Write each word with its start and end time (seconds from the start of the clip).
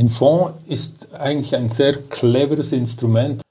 Ein 0.00 0.08
Fonds 0.08 0.54
ist 0.66 1.08
eigentlich 1.12 1.54
ein 1.54 1.68
sehr 1.68 1.92
cleveres 1.92 2.72
Instrument. 2.72 3.42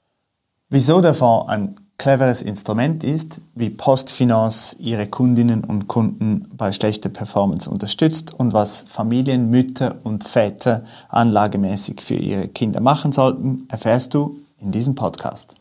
Wieso 0.68 1.00
der 1.00 1.14
Fonds 1.14 1.48
ein 1.48 1.76
cleveres 1.96 2.42
Instrument 2.42 3.04
ist, 3.04 3.40
wie 3.54 3.70
Postfinance 3.70 4.74
ihre 4.80 5.06
Kundinnen 5.06 5.62
und 5.62 5.86
Kunden 5.86 6.48
bei 6.56 6.72
schlechter 6.72 7.08
Performance 7.08 7.70
unterstützt 7.70 8.34
und 8.34 8.52
was 8.52 8.84
Familien, 8.88 9.48
Mütter 9.48 9.98
und 10.02 10.26
Väter 10.26 10.82
anlagemäßig 11.08 12.00
für 12.00 12.16
ihre 12.16 12.48
Kinder 12.48 12.80
machen 12.80 13.12
sollten, 13.12 13.68
erfährst 13.68 14.14
du 14.14 14.40
in 14.58 14.72
diesem 14.72 14.96
Podcast. 14.96 15.54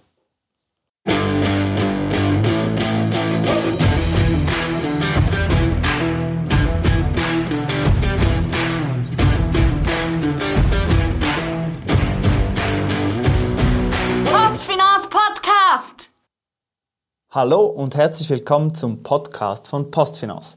Hallo 17.32 17.68
und 17.68 17.96
herzlich 17.96 18.28
willkommen 18.32 18.74
zum 18.74 19.04
Podcast 19.04 19.68
von 19.68 19.92
Postfinance. 19.92 20.56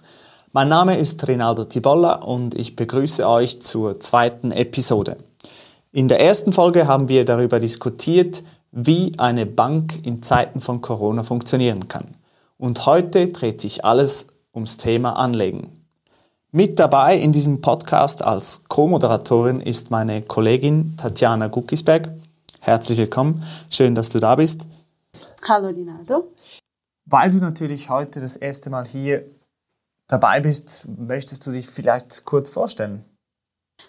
Mein 0.53 0.71
Name 0.71 0.97
ist 0.97 1.29
Rinaldo 1.29 1.67
Tibolla 1.67 2.15
und 2.15 2.55
ich 2.55 2.77
begrüße 2.77 3.29
euch 3.29 3.61
zur 3.61 4.01
zweiten 4.01 4.53
Episode. 4.53 5.19
In 5.93 6.09
der 6.09 6.21
ersten 6.21 6.55
Folge 6.55 6.87
haben 6.87 7.11
wir 7.11 7.27
darüber 7.27 7.61
diskutiert, 7.61 8.43
wie 8.71 9.13
eine 9.19 9.45
Bank 9.45 10.01
in 10.03 10.23
Zeiten 10.23 10.63
von 10.63 10.81
Corona 10.81 11.25
funktionieren 11.25 11.89
kann. 11.89 12.15
Und 12.57 12.87
heute 12.87 13.29
dreht 13.29 13.61
sich 13.61 13.85
alles 13.85 14.29
ums 14.55 14.79
Thema 14.79 15.19
Anlegen. 15.19 15.69
Mit 16.53 16.79
dabei 16.79 17.19
in 17.19 17.33
diesem 17.33 17.61
Podcast 17.61 18.25
als 18.25 18.65
Co-Moderatorin 18.69 19.61
ist 19.61 19.91
meine 19.91 20.23
Kollegin 20.23 20.97
Tatjana 20.97 21.49
Guckisberg. 21.49 22.09
Herzlich 22.61 22.97
willkommen, 22.97 23.43
schön, 23.69 23.95
dass 23.95 24.09
du 24.09 24.21
da 24.21 24.37
bist. 24.37 24.67
Hallo 25.47 25.69
Rinaldo. 25.69 26.29
Weil 27.05 27.31
du 27.31 27.39
natürlich 27.39 27.91
heute 27.91 28.21
das 28.21 28.37
erste 28.37 28.71
Mal 28.71 28.87
hier 28.87 29.25
dabei 30.09 30.41
bist, 30.41 30.87
möchtest 30.87 31.47
du 31.47 31.53
dich 31.53 31.69
vielleicht 31.69 32.25
kurz 32.25 32.49
vorstellen? 32.51 33.05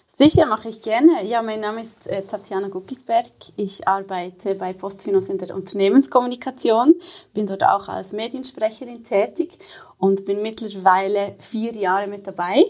Sicher, 0.06 0.46
mache 0.46 0.68
ich 0.68 0.80
gerne. 0.80 1.24
Ja, 1.24 1.42
mein 1.42 1.60
Name 1.60 1.80
ist 1.80 2.06
äh, 2.06 2.22
Tatjana 2.22 2.68
Guckisberg. 2.68 3.26
Ich 3.56 3.86
arbeite 3.88 4.54
bei 4.54 4.72
Postfinance 4.72 5.30
in 5.30 5.38
der 5.38 5.54
Unternehmenskommunikation, 5.54 6.94
bin 7.32 7.46
dort 7.46 7.64
auch 7.64 7.88
als 7.88 8.12
Mediensprecherin 8.12 9.02
tätig 9.02 9.58
und 9.98 10.24
bin 10.24 10.40
mittlerweile 10.40 11.34
vier 11.40 11.72
Jahre 11.72 12.06
mit 12.06 12.26
dabei. 12.26 12.64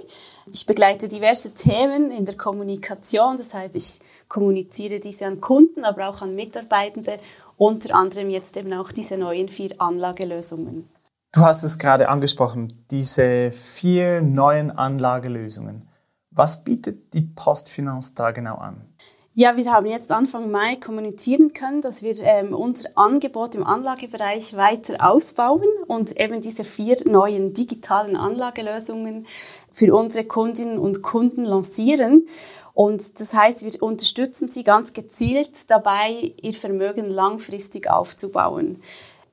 Ich 0.46 0.64
begleite 0.64 1.08
diverse 1.08 1.52
Themen 1.52 2.10
in 2.10 2.24
der 2.24 2.36
Kommunikation, 2.36 3.36
das 3.36 3.52
heißt, 3.52 3.76
ich 3.76 3.98
kommuniziere 4.28 4.98
diese 4.98 5.26
an 5.26 5.40
Kunden, 5.40 5.84
aber 5.84 6.08
auch 6.08 6.22
an 6.22 6.34
Mitarbeitende 6.34 7.18
unter 7.56 7.94
anderem 7.94 8.30
jetzt 8.30 8.56
eben 8.56 8.72
auch 8.72 8.92
diese 8.92 9.16
neuen 9.16 9.48
vier 9.48 9.74
Anlagelösungen. 9.78 10.88
Du 11.32 11.40
hast 11.40 11.64
es 11.64 11.78
gerade 11.78 12.08
angesprochen, 12.08 12.86
diese 12.90 13.50
vier 13.50 14.20
neuen 14.20 14.70
Anlagelösungen. 14.70 15.88
Was 16.30 16.64
bietet 16.64 17.12
die 17.14 17.22
Postfinanz 17.22 18.14
da 18.14 18.30
genau 18.30 18.56
an? 18.56 18.94
Ja, 19.36 19.56
wir 19.56 19.72
haben 19.72 19.86
jetzt 19.86 20.12
Anfang 20.12 20.52
Mai 20.52 20.76
kommunizieren 20.76 21.52
können, 21.52 21.82
dass 21.82 22.04
wir 22.04 22.16
ähm, 22.20 22.54
unser 22.54 22.90
Angebot 22.94 23.56
im 23.56 23.66
Anlagebereich 23.66 24.56
weiter 24.56 24.94
ausbauen 25.04 25.66
und 25.88 26.20
eben 26.20 26.40
diese 26.40 26.62
vier 26.62 26.96
neuen 27.04 27.52
digitalen 27.52 28.14
Anlagelösungen 28.14 29.26
für 29.72 29.92
unsere 29.92 30.24
Kundinnen 30.24 30.78
und 30.78 31.02
Kunden 31.02 31.42
lancieren. 31.42 32.28
Und 32.74 33.20
das 33.20 33.32
heißt, 33.32 33.64
wir 33.64 33.82
unterstützen 33.82 34.50
sie 34.50 34.64
ganz 34.64 34.92
gezielt 34.92 35.70
dabei, 35.70 36.34
ihr 36.42 36.54
Vermögen 36.54 37.06
langfristig 37.06 37.88
aufzubauen. 37.88 38.82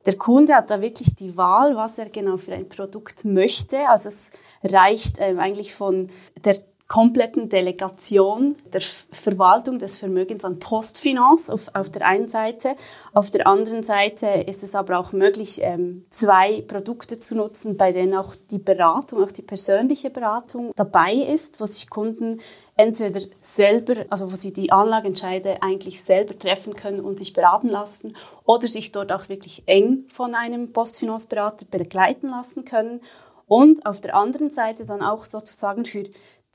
Der 0.05 0.17
Kunde 0.17 0.55
hat 0.55 0.69
da 0.69 0.81
wirklich 0.81 1.15
die 1.15 1.37
Wahl, 1.37 1.75
was 1.75 1.97
er 1.97 2.09
genau 2.09 2.37
für 2.37 2.53
ein 2.53 2.69
Produkt 2.69 3.25
möchte. 3.25 3.77
Also 3.89 4.09
es 4.09 4.31
reicht 4.63 5.17
ähm, 5.19 5.39
eigentlich 5.39 5.73
von 5.73 6.09
der 6.43 6.57
kompletten 6.91 7.47
Delegation 7.47 8.57
der 8.73 8.81
Verwaltung 8.81 9.79
des 9.79 9.97
Vermögens 9.97 10.43
an 10.43 10.59
Postfinance 10.59 11.53
auf, 11.53 11.69
auf 11.73 11.89
der 11.89 12.05
einen 12.05 12.27
Seite. 12.27 12.75
Auf 13.13 13.31
der 13.31 13.47
anderen 13.47 13.81
Seite 13.81 14.27
ist 14.27 14.61
es 14.61 14.75
aber 14.75 14.99
auch 14.99 15.13
möglich, 15.13 15.61
ähm, 15.61 16.03
zwei 16.09 16.61
Produkte 16.63 17.17
zu 17.17 17.35
nutzen, 17.35 17.77
bei 17.77 17.93
denen 17.93 18.13
auch 18.13 18.35
die 18.35 18.57
Beratung, 18.57 19.23
auch 19.23 19.31
die 19.31 19.41
persönliche 19.41 20.09
Beratung 20.09 20.73
dabei 20.75 21.13
ist, 21.13 21.61
wo 21.61 21.65
sich 21.65 21.89
Kunden 21.89 22.41
entweder 22.77 23.21
selber, 23.39 24.05
also 24.09 24.31
wo 24.31 24.35
sie 24.35 24.53
die 24.53 24.71
Anlageentscheide 24.71 25.61
eigentlich 25.61 26.01
selber 26.01 26.37
treffen 26.37 26.75
können 26.75 26.99
und 26.99 27.19
sich 27.19 27.33
beraten 27.33 27.69
lassen 27.69 28.15
oder 28.45 28.67
sich 28.67 28.91
dort 28.91 29.11
auch 29.11 29.29
wirklich 29.29 29.63
eng 29.67 30.05
von 30.07 30.35
einem 30.35 30.71
Postfinance-Berater 30.71 31.65
begleiten 31.65 32.29
lassen 32.29 32.65
können. 32.65 33.01
Und 33.47 33.85
auf 33.85 34.01
der 34.01 34.15
anderen 34.15 34.49
Seite 34.49 34.85
dann 34.85 35.01
auch 35.01 35.25
sozusagen 35.25 35.85
für 35.85 36.03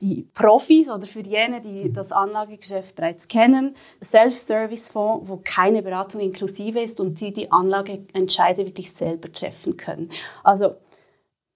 die 0.01 0.27
Profis 0.33 0.89
oder 0.89 1.07
für 1.07 1.21
jene, 1.21 1.61
die 1.61 1.91
das 1.91 2.11
Anlagegeschäft 2.11 2.95
bereits 2.95 3.27
kennen, 3.27 3.75
Self-Service-Fonds, 4.03 5.27
wo 5.29 5.37
keine 5.43 5.81
Beratung 5.81 6.21
inklusive 6.21 6.79
ist 6.79 6.99
und 6.99 7.19
die 7.19 7.33
die 7.33 7.51
Anlageentscheide 7.51 8.65
wirklich 8.65 8.91
selber 8.91 9.31
treffen 9.31 9.75
können. 9.75 10.09
Also 10.43 10.75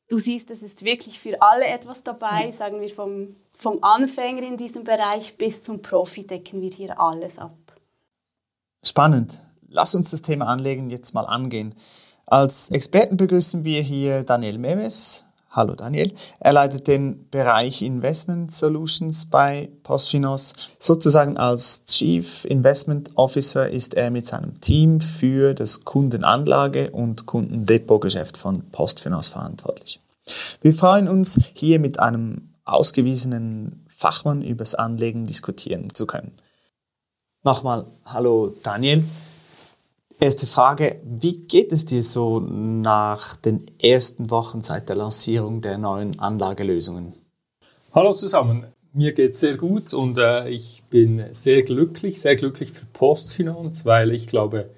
du 0.09 0.17
siehst, 0.17 0.49
es 0.49 0.63
ist 0.63 0.83
wirklich 0.83 1.19
für 1.19 1.41
alle 1.41 1.66
etwas 1.66 2.03
dabei, 2.03 2.51
sagen 2.51 2.81
wir 2.81 2.89
vom, 2.89 3.35
vom 3.61 3.83
Anfänger 3.83 4.41
in 4.41 4.57
diesem 4.57 4.83
Bereich 4.83 5.38
bis 5.38 5.61
zum 5.61 5.83
Profi 5.83 6.25
decken 6.25 6.61
wir 6.61 6.72
hier 6.72 6.99
alles 6.99 7.38
ab. 7.38 7.55
Spannend. 8.83 9.39
Lass 9.69 9.94
uns 9.94 10.09
das 10.09 10.23
Thema 10.23 10.47
Anlegen 10.47 10.89
jetzt 10.89 11.13
mal 11.13 11.25
angehen. 11.25 11.75
Als 12.25 12.72
Experten 12.72 13.17
begrüßen 13.17 13.63
wir 13.63 13.83
hier 13.83 14.23
Daniel 14.23 14.57
Memes, 14.57 15.25
Hallo 15.51 15.75
Daniel. 15.75 16.13
Er 16.39 16.53
leitet 16.53 16.88
den 16.88 17.29
Bereich 17.29 17.81
Investment 17.81 18.51
Solutions 18.51 19.25
bei 19.25 19.69
Postfinance. 19.83 20.55
Sozusagen 20.79 21.38
als 21.38 21.83
Chief 21.85 22.45
Investment 22.45 23.11
Officer 23.16 23.69
ist 23.69 23.93
er 23.93 24.11
mit 24.11 24.25
seinem 24.25 24.59
Team 24.61 25.01
für 25.01 25.53
das 25.53 25.85
Kundenanlage- 25.85 26.91
und 26.91 27.25
Kundendepotgeschäft 27.25 28.38
von 28.38 28.72
Postfinance 28.72 29.29
verantwortlich. 29.29 29.99
Wir 30.61 30.73
freuen 30.73 31.09
uns, 31.09 31.39
hier 31.53 31.79
mit 31.79 31.99
einem 31.99 32.50
ausgewiesenen 32.73 33.85
Fachmann 33.95 34.41
übers 34.41 34.75
Anlegen 34.75 35.25
diskutieren 35.27 35.93
zu 35.93 36.05
können. 36.07 36.31
Nochmal, 37.43 37.87
hallo 38.05 38.53
Daniel. 38.63 39.03
Erste 40.19 40.45
Frage, 40.45 41.01
wie 41.03 41.37
geht 41.37 41.71
es 41.71 41.85
dir 41.85 42.03
so 42.03 42.39
nach 42.39 43.35
den 43.35 43.71
ersten 43.79 44.29
Wochen 44.29 44.61
seit 44.61 44.87
der 44.89 44.95
Lancierung 44.95 45.61
der 45.61 45.79
neuen 45.79 46.19
Anlagelösungen? 46.19 47.13
Hallo 47.95 48.13
zusammen, 48.13 48.67
mir 48.93 49.13
geht 49.13 49.31
es 49.31 49.39
sehr 49.39 49.57
gut 49.57 49.93
und 49.93 50.17
äh, 50.17 50.47
ich 50.49 50.83
bin 50.89 51.25
sehr 51.31 51.63
glücklich, 51.63 52.21
sehr 52.21 52.35
glücklich 52.35 52.71
für 52.71 52.85
Postfinanz, 52.85 53.85
weil 53.85 54.11
ich 54.11 54.27
glaube, 54.27 54.69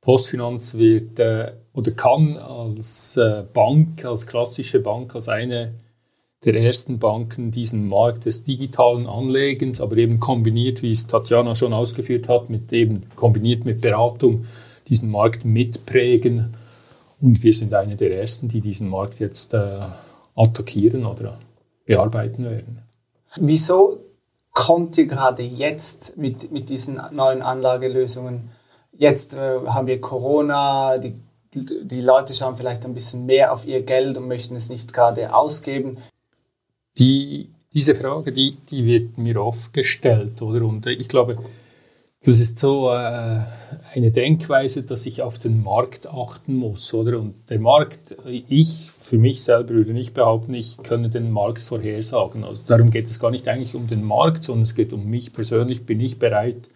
Postfinanz 0.00 0.74
wird 0.74 1.18
äh, 1.20 1.52
oder 1.72 1.92
kann 1.92 2.36
als 2.36 3.16
äh, 3.16 3.44
Bank, 3.52 4.04
als 4.04 4.26
klassische 4.26 4.80
Bank, 4.80 5.14
als 5.14 5.28
eine 5.28 5.74
der 6.44 6.54
ersten 6.54 6.98
Banken 6.98 7.50
diesen 7.50 7.88
Markt 7.88 8.24
des 8.24 8.44
digitalen 8.44 9.06
Anlegens, 9.06 9.80
aber 9.80 9.96
eben 9.96 10.20
kombiniert, 10.20 10.82
wie 10.82 10.92
es 10.92 11.06
Tatjana 11.06 11.54
schon 11.54 11.72
ausgeführt 11.72 12.28
hat, 12.28 12.48
mit 12.48 12.72
eben 12.72 13.08
kombiniert 13.16 13.64
mit 13.64 13.80
Beratung 13.80 14.46
diesen 14.88 15.10
Markt 15.10 15.44
mitprägen. 15.44 16.54
Und 17.20 17.42
wir 17.42 17.52
sind 17.52 17.74
eine 17.74 17.96
der 17.96 18.16
Ersten, 18.16 18.48
die 18.48 18.60
diesen 18.60 18.88
Markt 18.88 19.18
jetzt 19.18 19.52
äh, 19.52 19.80
attackieren 20.36 21.04
oder 21.04 21.38
bearbeiten 21.84 22.44
werden. 22.44 22.82
Wieso 23.36 23.98
kommt 24.52 24.96
ihr 24.96 25.06
gerade 25.06 25.42
jetzt 25.42 26.16
mit, 26.16 26.52
mit 26.52 26.68
diesen 26.68 27.00
neuen 27.12 27.42
Anlagelösungen? 27.42 28.50
Jetzt 28.96 29.34
äh, 29.34 29.58
haben 29.66 29.88
wir 29.88 30.00
Corona, 30.00 30.96
die, 30.96 31.14
die, 31.54 31.84
die 31.84 32.00
Leute 32.00 32.32
schauen 32.32 32.56
vielleicht 32.56 32.84
ein 32.84 32.94
bisschen 32.94 33.26
mehr 33.26 33.52
auf 33.52 33.66
ihr 33.66 33.82
Geld 33.82 34.16
und 34.16 34.28
möchten 34.28 34.54
es 34.54 34.68
nicht 34.68 34.92
gerade 34.92 35.34
ausgeben. 35.34 35.98
Die, 36.98 37.50
diese 37.72 37.94
Frage, 37.94 38.32
die, 38.32 38.56
die 38.70 38.84
wird 38.84 39.18
mir 39.18 39.40
oft 39.42 39.72
gestellt, 39.72 40.42
oder? 40.42 40.64
Und 40.64 40.86
ich 40.86 41.08
glaube, 41.08 41.38
das 42.24 42.40
ist 42.40 42.58
so 42.58 42.90
äh, 42.90 43.40
eine 43.94 44.10
Denkweise, 44.10 44.82
dass 44.82 45.06
ich 45.06 45.22
auf 45.22 45.38
den 45.38 45.62
Markt 45.62 46.08
achten 46.08 46.56
muss, 46.56 46.92
oder? 46.92 47.20
Und 47.20 47.48
der 47.48 47.60
Markt, 47.60 48.16
ich 48.26 48.90
für 48.98 49.18
mich 49.18 49.42
selber 49.42 49.74
würde 49.74 49.92
nicht 49.92 50.14
behaupten, 50.14 50.54
ich 50.54 50.76
könne 50.78 51.10
den 51.10 51.30
Markt 51.30 51.62
vorhersagen. 51.62 52.42
Also 52.42 52.62
darum 52.66 52.90
geht 52.90 53.06
es 53.06 53.20
gar 53.20 53.30
nicht 53.30 53.46
eigentlich 53.46 53.76
um 53.76 53.86
den 53.86 54.04
Markt, 54.04 54.42
sondern 54.42 54.64
es 54.64 54.74
geht 54.74 54.92
um 54.92 55.08
mich 55.08 55.32
persönlich. 55.32 55.86
Bin 55.86 56.00
ich 56.00 56.18
bereit 56.18 56.68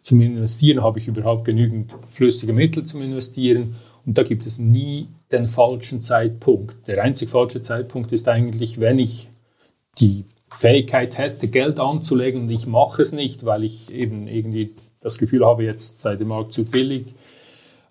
zum 0.00 0.22
Investieren? 0.22 0.82
Habe 0.82 0.98
ich 0.98 1.08
überhaupt 1.08 1.44
genügend 1.44 1.94
flüssige 2.08 2.54
Mittel 2.54 2.86
zum 2.86 3.02
Investieren? 3.02 3.76
Und 4.06 4.16
da 4.16 4.22
gibt 4.22 4.46
es 4.46 4.58
nie 4.58 5.08
den 5.30 5.46
falschen 5.46 6.00
Zeitpunkt. 6.00 6.88
Der 6.88 7.02
einzig 7.02 7.28
falsche 7.28 7.60
Zeitpunkt 7.60 8.12
ist 8.12 8.26
eigentlich, 8.28 8.80
wenn 8.80 8.98
ich 8.98 9.28
die 9.98 10.24
Fähigkeit 10.56 11.16
hätte, 11.18 11.48
Geld 11.48 11.80
anzulegen 11.80 12.42
und 12.42 12.50
ich 12.50 12.66
mache 12.66 13.02
es 13.02 13.12
nicht, 13.12 13.44
weil 13.44 13.64
ich 13.64 13.92
eben 13.92 14.26
irgendwie 14.26 14.74
das 15.00 15.18
Gefühl 15.18 15.44
habe, 15.44 15.64
jetzt 15.64 16.00
sei 16.00 16.16
der 16.16 16.26
Markt 16.26 16.52
zu 16.52 16.64
billig 16.64 17.06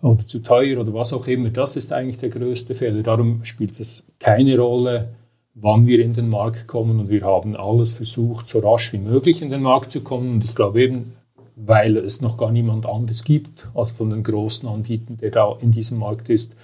oder 0.02 0.26
zu 0.26 0.40
teuer 0.40 0.80
oder 0.80 0.94
was 0.94 1.12
auch 1.12 1.26
immer. 1.26 1.50
Das 1.50 1.76
ist 1.76 1.92
eigentlich 1.92 2.18
der 2.18 2.30
größte 2.30 2.74
Fehler. 2.74 3.02
Darum 3.02 3.44
spielt 3.44 3.80
es 3.80 4.02
keine 4.18 4.58
Rolle, 4.58 5.08
wann 5.54 5.86
wir 5.86 6.00
in 6.00 6.14
den 6.14 6.28
Markt 6.28 6.66
kommen 6.68 7.00
und 7.00 7.10
wir 7.10 7.22
haben 7.22 7.56
alles 7.56 7.96
versucht, 7.96 8.46
so 8.48 8.60
rasch 8.60 8.92
wie 8.92 8.98
möglich 8.98 9.42
in 9.42 9.50
den 9.50 9.62
Markt 9.62 9.92
zu 9.92 10.00
kommen 10.00 10.34
und 10.34 10.44
ich 10.44 10.54
glaube 10.54 10.82
eben, 10.82 11.16
weil 11.56 11.96
es 11.96 12.22
noch 12.22 12.38
gar 12.38 12.50
niemand 12.50 12.86
anderes 12.86 13.24
gibt 13.24 13.68
als 13.74 13.90
von 13.90 14.10
den 14.10 14.22
großen 14.22 14.68
Anbietern, 14.68 15.18
der 15.18 15.30
da 15.30 15.56
in 15.60 15.72
diesem 15.72 15.98
Markt 15.98 16.28
ist, 16.30 16.54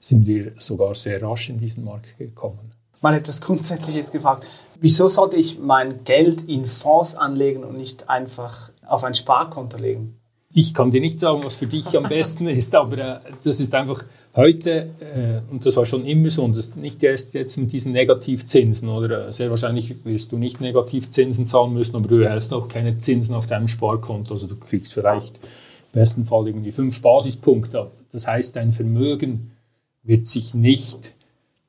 sind 0.00 0.26
wir 0.26 0.52
sogar 0.58 0.94
sehr 0.94 1.22
rasch 1.22 1.50
in 1.50 1.58
diesen 1.58 1.84
Markt 1.84 2.18
gekommen. 2.18 2.72
Mal 3.00 3.14
etwas 3.14 3.40
Grundsätzliches 3.40 4.10
gefragt. 4.10 4.46
Wieso 4.82 5.06
sollte 5.06 5.36
ich 5.36 5.60
mein 5.60 6.02
Geld 6.04 6.48
in 6.48 6.66
Fonds 6.66 7.14
anlegen 7.14 7.62
und 7.62 7.78
nicht 7.78 8.10
einfach 8.10 8.72
auf 8.84 9.04
ein 9.04 9.14
Sparkonto 9.14 9.78
legen? 9.78 10.16
Ich 10.52 10.74
kann 10.74 10.90
dir 10.90 11.00
nicht 11.00 11.20
sagen, 11.20 11.44
was 11.44 11.58
für 11.58 11.68
dich 11.68 11.96
am 11.96 12.08
besten 12.08 12.48
ist, 12.48 12.74
aber 12.74 12.98
äh, 12.98 13.20
das 13.44 13.60
ist 13.60 13.72
einfach 13.76 14.04
heute, 14.34 14.90
äh, 14.98 15.52
und 15.52 15.64
das 15.64 15.76
war 15.76 15.84
schon 15.84 16.04
immer 16.04 16.30
so, 16.30 16.42
und 16.42 16.56
das 16.56 16.74
nicht 16.74 17.00
erst 17.00 17.32
jetzt 17.34 17.56
mit 17.58 17.70
diesen 17.70 17.92
Negativzinsen, 17.92 18.88
oder 18.88 19.32
sehr 19.32 19.50
wahrscheinlich 19.50 20.04
wirst 20.04 20.32
du 20.32 20.36
nicht 20.36 20.60
Negativzinsen 20.60 21.46
zahlen 21.46 21.74
müssen, 21.74 21.94
aber 21.94 22.08
du 22.08 22.16
erhältst 22.16 22.52
auch 22.52 22.66
keine 22.66 22.98
Zinsen 22.98 23.36
auf 23.36 23.46
deinem 23.46 23.68
Sparkonto, 23.68 24.34
also 24.34 24.48
du 24.48 24.56
kriegst 24.56 24.94
vielleicht 24.94 25.36
im 25.36 26.00
besten 26.00 26.24
Fall 26.24 26.48
irgendwie 26.48 26.72
fünf 26.72 27.00
Basispunkte. 27.00 27.92
Das 28.10 28.26
heißt, 28.26 28.56
dein 28.56 28.72
Vermögen 28.72 29.52
wird 30.02 30.26
sich 30.26 30.54
nicht 30.54 31.14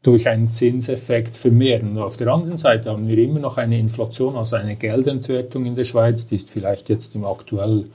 durch 0.04 0.28
einen 0.28 0.52
Zinseffekt 0.52 1.38
vermehren. 1.38 1.98
Auf 1.98 2.18
der 2.18 2.28
anderen 2.28 2.58
Seite 2.58 2.92
haben 2.92 3.08
wir 3.08 3.18
immer 3.18 3.40
noch 3.40 3.58
eine 3.58 3.80
Inflation, 3.80 4.36
also 4.36 4.58
eine 4.58 4.76
Geldentwertung 4.76 5.66
in 5.66 5.76
der 5.76 5.86
Schweiz, 5.86 6.28
die 6.28 6.36
ist 6.36 6.50
vielleicht 6.50 6.90
jetzt 6.90 7.16
im 7.16 7.24
aktuell 7.24 7.86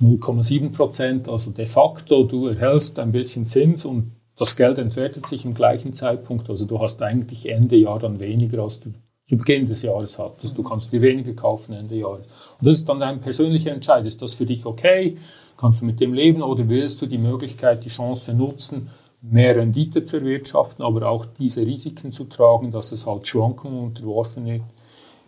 0,7 0.00 0.72
Prozent, 0.72 1.28
also 1.28 1.50
de 1.50 1.66
facto, 1.66 2.24
du 2.24 2.46
erhältst 2.46 2.98
ein 2.98 3.12
bisschen 3.12 3.46
Zins 3.46 3.84
und 3.84 4.12
das 4.36 4.56
Geld 4.56 4.78
entwertet 4.78 5.26
sich 5.26 5.44
im 5.44 5.54
gleichen 5.54 5.92
Zeitpunkt. 5.92 6.48
Also 6.48 6.64
du 6.64 6.80
hast 6.80 7.02
eigentlich 7.02 7.48
Ende 7.48 7.76
Jahr 7.76 7.98
dann 7.98 8.20
weniger, 8.20 8.62
als 8.62 8.80
du 8.80 8.92
zu 9.28 9.36
Beginn 9.36 9.66
des 9.66 9.82
Jahres 9.82 10.18
hattest. 10.18 10.56
Du 10.56 10.62
kannst 10.62 10.92
dir 10.92 11.02
weniger 11.02 11.34
kaufen 11.34 11.74
Ende 11.74 11.96
Jahr. 11.96 12.14
Und 12.14 12.66
das 12.66 12.76
ist 12.76 12.88
dann 12.88 13.00
dein 13.00 13.20
persönlicher 13.20 13.70
Entscheid. 13.70 14.06
Ist 14.06 14.22
das 14.22 14.34
für 14.34 14.46
dich 14.46 14.64
okay? 14.64 15.18
Kannst 15.58 15.82
du 15.82 15.84
mit 15.84 16.00
dem 16.00 16.14
leben 16.14 16.42
oder 16.42 16.68
willst 16.68 17.02
du 17.02 17.06
die 17.06 17.18
Möglichkeit, 17.18 17.84
die 17.84 17.90
Chance 17.90 18.32
nutzen, 18.32 18.88
mehr 19.22 19.56
Rendite 19.56 20.04
zu 20.04 20.18
erwirtschaften, 20.18 20.84
aber 20.84 21.08
auch 21.08 21.26
diese 21.26 21.64
Risiken 21.64 22.12
zu 22.12 22.24
tragen, 22.24 22.70
dass 22.70 22.92
es 22.92 23.06
halt 23.06 23.26
Schwankungen 23.28 23.84
unterworfen 23.84 24.62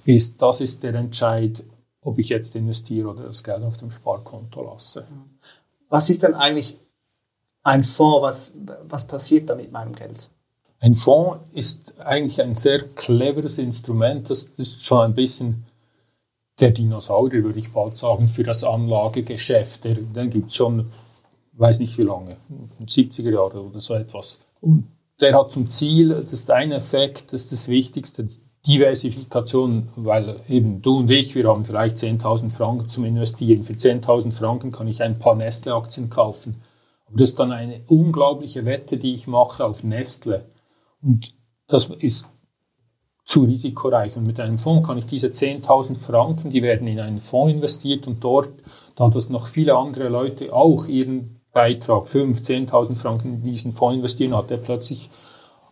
ist? 0.04 0.42
Das 0.42 0.60
ist 0.60 0.82
der 0.82 0.94
Entscheid, 0.94 1.62
ob 2.00 2.18
ich 2.18 2.30
jetzt 2.30 2.54
investiere 2.56 3.08
oder 3.08 3.24
das 3.24 3.44
Geld 3.44 3.62
auf 3.62 3.76
dem 3.76 3.90
Sparkonto 3.90 4.64
lasse. 4.64 5.06
Was 5.88 6.10
ist 6.10 6.22
denn 6.22 6.34
eigentlich 6.34 6.76
ein 7.62 7.84
Fonds? 7.84 8.22
Was, 8.22 8.54
was 8.88 9.06
passiert 9.06 9.48
da 9.48 9.54
mit 9.54 9.70
meinem 9.70 9.94
Geld? 9.94 10.28
Ein 10.80 10.94
Fonds 10.94 11.38
ist 11.52 11.94
eigentlich 12.00 12.42
ein 12.42 12.56
sehr 12.56 12.80
cleveres 12.80 13.58
Instrument. 13.58 14.28
Das, 14.28 14.44
ist 14.56 14.84
schon 14.84 15.00
ein 15.00 15.14
bisschen 15.14 15.64
der 16.58 16.72
Dinosaurier, 16.72 17.44
würde 17.44 17.60
ich 17.60 17.72
bald 17.72 17.98
sagen, 17.98 18.26
für 18.26 18.42
das 18.42 18.64
Anlagegeschäft. 18.64 19.84
Den 19.84 20.30
gibt 20.30 20.48
es 20.50 20.56
schon, 20.56 20.90
weiß 21.52 21.80
nicht 21.80 21.96
wie 21.98 22.02
lange, 22.02 22.36
70er 22.84 23.30
Jahre 23.30 23.62
oder 23.62 23.80
so 23.80 23.94
etwas. 23.94 24.40
Und 24.60 24.88
der 25.20 25.34
hat 25.36 25.52
zum 25.52 25.70
Ziel, 25.70 26.08
das 26.08 26.32
ist 26.32 26.50
ein 26.50 26.72
Effekt, 26.72 27.32
das 27.32 27.42
ist 27.42 27.52
das 27.52 27.68
Wichtigste, 27.68 28.26
Diversifikation, 28.66 29.88
weil 29.96 30.36
eben 30.48 30.82
du 30.82 30.98
und 30.98 31.10
ich, 31.10 31.34
wir 31.34 31.48
haben 31.48 31.64
vielleicht 31.64 31.96
10.000 31.96 32.50
Franken 32.50 32.88
zum 32.88 33.04
Investieren. 33.04 33.64
Für 33.64 33.72
10.000 33.72 34.30
Franken 34.30 34.70
kann 34.70 34.86
ich 34.86 35.02
ein 35.02 35.18
paar 35.18 35.34
Nestle-Aktien 35.34 36.10
kaufen. 36.10 36.62
Aber 37.06 37.18
das 37.18 37.30
ist 37.30 37.40
dann 37.40 37.50
eine 37.50 37.80
unglaubliche 37.88 38.64
Wette, 38.64 38.98
die 38.98 39.14
ich 39.14 39.26
mache 39.26 39.64
auf 39.64 39.82
Nestle. 39.82 40.46
Und 41.02 41.34
das 41.66 41.86
ist 41.86 42.26
zu 43.24 43.42
risikoreich. 43.42 44.16
Und 44.16 44.26
mit 44.26 44.38
einem 44.38 44.58
Fonds 44.58 44.86
kann 44.86 44.98
ich 44.98 45.06
diese 45.06 45.28
10.000 45.28 45.96
Franken, 45.96 46.50
die 46.50 46.62
werden 46.62 46.86
in 46.86 47.00
einen 47.00 47.18
Fonds 47.18 47.52
investiert 47.52 48.06
und 48.06 48.22
dort, 48.22 48.50
da 48.94 49.08
das 49.08 49.28
noch 49.28 49.48
viele 49.48 49.74
andere 49.76 50.08
Leute 50.08 50.52
auch 50.52 50.86
ihren 50.86 51.41
Beitrag, 51.52 52.06
5.000, 52.06 52.70
10.000 52.70 52.96
Franken 52.96 53.34
in 53.34 53.42
diesen 53.42 53.72
Fonds 53.72 53.96
investieren, 53.96 54.36
hat 54.36 54.50
er 54.50 54.56
plötzlich 54.56 55.10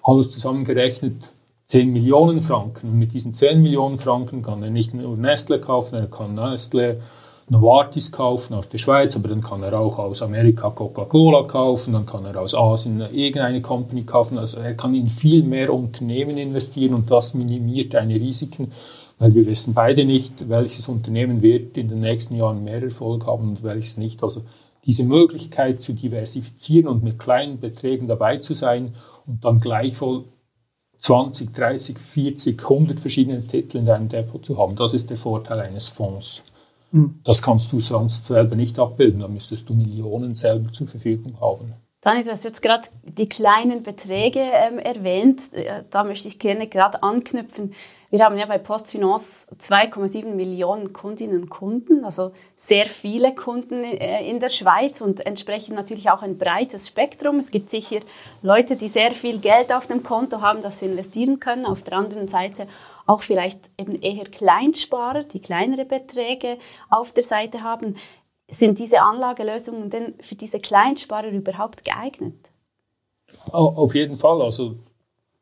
alles 0.03 0.31
zusammengerechnet 0.31 1.31
10 1.67 1.93
Millionen 1.93 2.41
Franken. 2.41 2.91
Und 2.91 2.99
mit 2.99 3.15
diesen 3.15 3.32
10 3.32 3.62
Millionen 3.62 3.99
Franken 3.99 4.43
kann 4.43 4.62
er 4.62 4.71
nicht 4.71 4.93
nur 4.93 5.17
Nestle 5.17 5.61
kaufen, 5.61 5.94
er 5.94 6.06
kann 6.06 6.35
Nestle 6.35 7.00
Novartis 7.49 8.12
kaufen 8.12 8.55
aus 8.55 8.69
der 8.69 8.79
Schweiz, 8.79 9.17
aber 9.17 9.29
dann 9.29 9.41
kann 9.41 9.62
er 9.65 9.79
auch 9.79 9.99
aus 9.99 10.23
Amerika 10.23 10.71
Coca-Cola 10.71 11.43
kaufen, 11.44 11.94
dann 11.94 12.06
kann 12.06 12.25
er 12.25 12.41
aus 12.41 12.55
Asien 12.55 13.00
irgendeine 13.12 13.61
Company 13.61 14.03
kaufen. 14.05 14.38
Also 14.38 14.59
er 14.59 14.75
kann 14.75 14.94
in 14.94 15.09
viel 15.09 15.43
mehr 15.43 15.75
Unternehmen 15.75 16.38
investieren 16.38 16.94
und 16.94 17.11
das 17.11 17.35
minimiert 17.35 17.97
eine 17.97 18.15
Risiken, 18.15 18.71
weil 19.19 19.35
wir 19.35 19.47
wissen 19.47 19.75
beide 19.75 20.05
nicht, 20.05 20.49
welches 20.49 20.87
Unternehmen 20.87 21.43
wird 21.43 21.76
in 21.76 21.88
den 21.88 22.00
nächsten 22.00 22.37
Jahren 22.37 22.62
mehr 22.62 22.83
Erfolg 22.83 23.26
haben 23.26 23.49
und 23.49 23.62
welches 23.65 23.97
nicht. 23.97 24.23
Also 24.23 24.43
diese 24.85 25.05
Möglichkeit 25.05 25.82
zu 25.82 25.93
diversifizieren 25.93 26.88
und 26.88 27.03
mit 27.03 27.19
kleinen 27.19 27.61
Beträgen 27.61 28.09
dabei 28.09 28.38
zu 28.38 28.55
sein 28.55 28.94
und 29.27 29.44
dann 29.44 29.61
gleichwohl 29.61 30.25
20, 30.99 31.55
30, 31.55 31.99
40, 31.99 32.62
100 32.62 33.00
verschiedene 33.00 33.47
Titel 33.47 33.79
in 33.79 33.87
deinem 33.87 34.09
Depot 34.09 34.44
zu 34.44 34.59
haben. 34.59 34.77
Das 34.77 34.93
ist 34.94 35.09
der 35.11 35.17
Vorteil 35.17 35.61
eines 35.61 35.88
Fonds. 35.88 36.43
Mhm. 36.93 37.21
Das 37.25 37.41
kannst 37.41 37.73
du 37.73 37.81
sonst 37.81 38.27
selber 38.27 38.56
nicht 38.56 38.79
abbilden. 38.79 39.21
Da 39.21 39.29
müsstest 39.29 39.69
du 39.69 39.75
Millionen 39.75 40.35
selber 40.35 40.73
zur 40.73 40.87
Verfügung 40.87 41.41
haben. 41.41 41.73
Dani, 42.02 42.25
du 42.25 42.31
hast 42.31 42.44
jetzt 42.44 42.62
gerade 42.62 42.88
die 43.02 43.29
kleinen 43.29 43.82
Beträge 43.82 44.41
ähm, 44.41 44.79
erwähnt. 44.79 45.52
Äh, 45.52 45.85
da 45.91 46.02
möchte 46.02 46.29
ich 46.29 46.38
gerne 46.38 46.67
gerade 46.67 47.02
anknüpfen. 47.02 47.75
Wir 48.08 48.25
haben 48.25 48.38
ja 48.38 48.47
bei 48.47 48.56
Postfinance 48.56 49.47
2,7 49.61 50.35
Millionen 50.35 50.94
Kundinnen 50.94 51.43
und 51.43 51.50
Kunden, 51.50 52.05
also 52.05 52.32
sehr 52.56 52.87
viele 52.87 53.35
Kunden 53.35 53.85
äh, 53.85 54.26
in 54.26 54.41
der 54.41 54.49
Schweiz 54.49 55.02
und 55.02 55.26
entsprechend 55.26 55.76
natürlich 55.76 56.11
auch 56.11 56.23
ein 56.23 56.38
breites 56.38 56.88
Spektrum. 56.88 57.38
Es 57.38 57.50
gibt 57.50 57.69
sicher 57.69 58.00
Leute, 58.41 58.76
die 58.76 58.88
sehr 58.88 59.11
viel 59.11 59.38
Geld 59.38 59.70
auf 59.70 59.87
dem 59.87 60.02
Konto 60.02 60.41
haben, 60.41 60.62
das 60.62 60.79
sie 60.79 60.87
investieren 60.87 61.38
können. 61.38 61.67
Auf 61.67 61.82
der 61.82 61.99
anderen 61.99 62.29
Seite 62.29 62.67
auch 63.06 63.23
vielleicht 63.23 63.61
eben 63.76 64.00
eher 64.00 64.25
Kleinsparer, 64.25 65.25
die 65.25 65.41
kleinere 65.41 65.85
Beträge 65.85 66.56
auf 66.88 67.12
der 67.12 67.25
Seite 67.25 67.62
haben. 67.62 67.97
Sind 68.50 68.79
diese 68.79 69.00
Anlagelösungen 69.00 69.90
denn 69.90 70.14
für 70.21 70.35
diese 70.35 70.59
Kleinsparer 70.59 71.28
überhaupt 71.28 71.85
geeignet? 71.85 72.35
Auf 73.52 73.95
jeden 73.95 74.16
Fall. 74.16 74.42
Also 74.42 74.76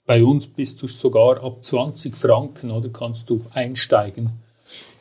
bei 0.04 0.22
uns 0.22 0.46
bist 0.46 0.80
du 0.82 0.88
sogar 0.88 1.42
ab 1.42 1.64
20 1.64 2.16
Franken 2.16 2.70
oder 2.70 2.90
kannst 2.90 3.30
du 3.30 3.40
einsteigen. 3.52 4.30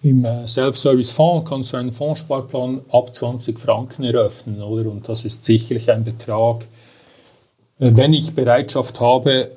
Im 0.02 0.24
äh, 0.24 0.48
Self-Service-Fonds 0.48 1.50
kannst 1.50 1.74
du 1.74 1.78
einen 1.78 1.92
Fondssparplan 1.92 2.82
ab 2.90 3.14
20 3.14 3.60
Franken 3.60 4.04
eröffnen, 4.04 4.62
oder? 4.62 4.90
Und 4.90 5.10
das 5.10 5.26
ist 5.26 5.44
sicherlich 5.44 5.92
ein 5.92 6.04
Betrag. 6.04 6.64
Äh, 7.80 7.92
wenn 7.96 8.14
ich 8.14 8.34
Bereitschaft 8.34 9.00
habe, 9.00 9.52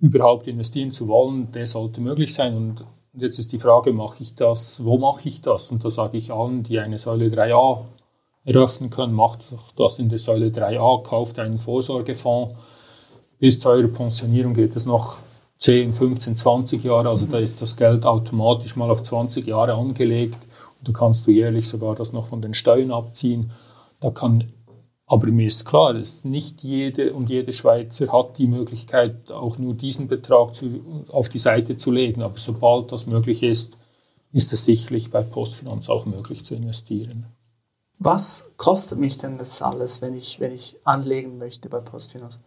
überhaupt 0.00 0.46
investieren 0.46 0.92
zu 0.92 1.08
wollen, 1.08 1.50
der 1.52 1.66
sollte 1.66 2.00
möglich 2.00 2.32
sein. 2.32 2.56
Und 2.56 2.84
jetzt 3.14 3.38
ist 3.38 3.52
die 3.52 3.58
Frage, 3.58 3.92
mache 3.92 4.22
ich 4.22 4.34
das, 4.34 4.84
wo 4.84 4.98
mache 4.98 5.28
ich 5.28 5.40
das? 5.40 5.70
Und 5.70 5.84
da 5.84 5.90
sage 5.90 6.18
ich 6.18 6.32
allen, 6.32 6.62
die 6.62 6.78
eine 6.78 6.98
Säule 6.98 7.26
3a 7.28 7.80
eröffnen 8.44 8.90
können, 8.90 9.12
macht 9.12 9.40
das 9.76 9.98
in 9.98 10.08
der 10.08 10.18
Säule 10.18 10.48
3a, 10.48 11.02
kauft 11.02 11.38
einen 11.38 11.58
Vorsorgefonds 11.58 12.54
bis 13.38 13.60
zu 13.60 13.68
eurer 13.68 13.88
Pensionierung 13.88 14.54
geht 14.54 14.74
es 14.74 14.86
noch 14.86 15.18
10, 15.58 15.92
15, 15.92 16.36
20 16.36 16.84
Jahre. 16.84 17.08
Also 17.08 17.26
da 17.26 17.38
ist 17.38 17.62
das 17.62 17.76
Geld 17.76 18.04
automatisch 18.04 18.76
mal 18.76 18.90
auf 18.90 19.02
20 19.02 19.46
Jahre 19.46 19.74
angelegt. 19.74 20.38
Und 20.78 20.88
da 20.88 20.92
kannst 20.92 21.26
du 21.26 21.30
jährlich 21.30 21.66
sogar 21.66 21.94
das 21.94 22.12
noch 22.12 22.26
von 22.26 22.42
den 22.42 22.54
Steuern 22.54 22.90
abziehen. 22.90 23.50
Da 24.00 24.10
kann, 24.10 24.52
aber 25.10 25.28
mir 25.28 25.46
ist 25.46 25.64
klar, 25.64 25.94
dass 25.94 26.22
nicht 26.24 26.62
jede 26.62 27.14
und 27.14 27.30
jede 27.30 27.50
Schweizer 27.50 28.12
hat 28.12 28.36
die 28.36 28.46
Möglichkeit, 28.46 29.32
auch 29.32 29.56
nur 29.56 29.72
diesen 29.72 30.06
Betrag 30.06 30.54
zu, 30.54 31.04
auf 31.08 31.30
die 31.30 31.38
Seite 31.38 31.78
zu 31.78 31.90
legen. 31.90 32.20
Aber 32.20 32.38
sobald 32.38 32.92
das 32.92 33.06
möglich 33.06 33.42
ist, 33.42 33.78
ist 34.32 34.52
es 34.52 34.66
sicherlich 34.66 35.10
bei 35.10 35.22
Postfinanz 35.22 35.88
auch 35.88 36.04
möglich 36.04 36.44
zu 36.44 36.54
investieren. 36.54 37.24
Was 37.98 38.52
kostet 38.58 38.98
mich 38.98 39.16
denn 39.16 39.38
das 39.38 39.62
alles, 39.62 40.02
wenn 40.02 40.14
ich, 40.14 40.40
wenn 40.40 40.52
ich 40.52 40.76
anlegen 40.84 41.38
möchte 41.38 41.70
bei 41.70 41.80
Postfinanz? 41.80 42.38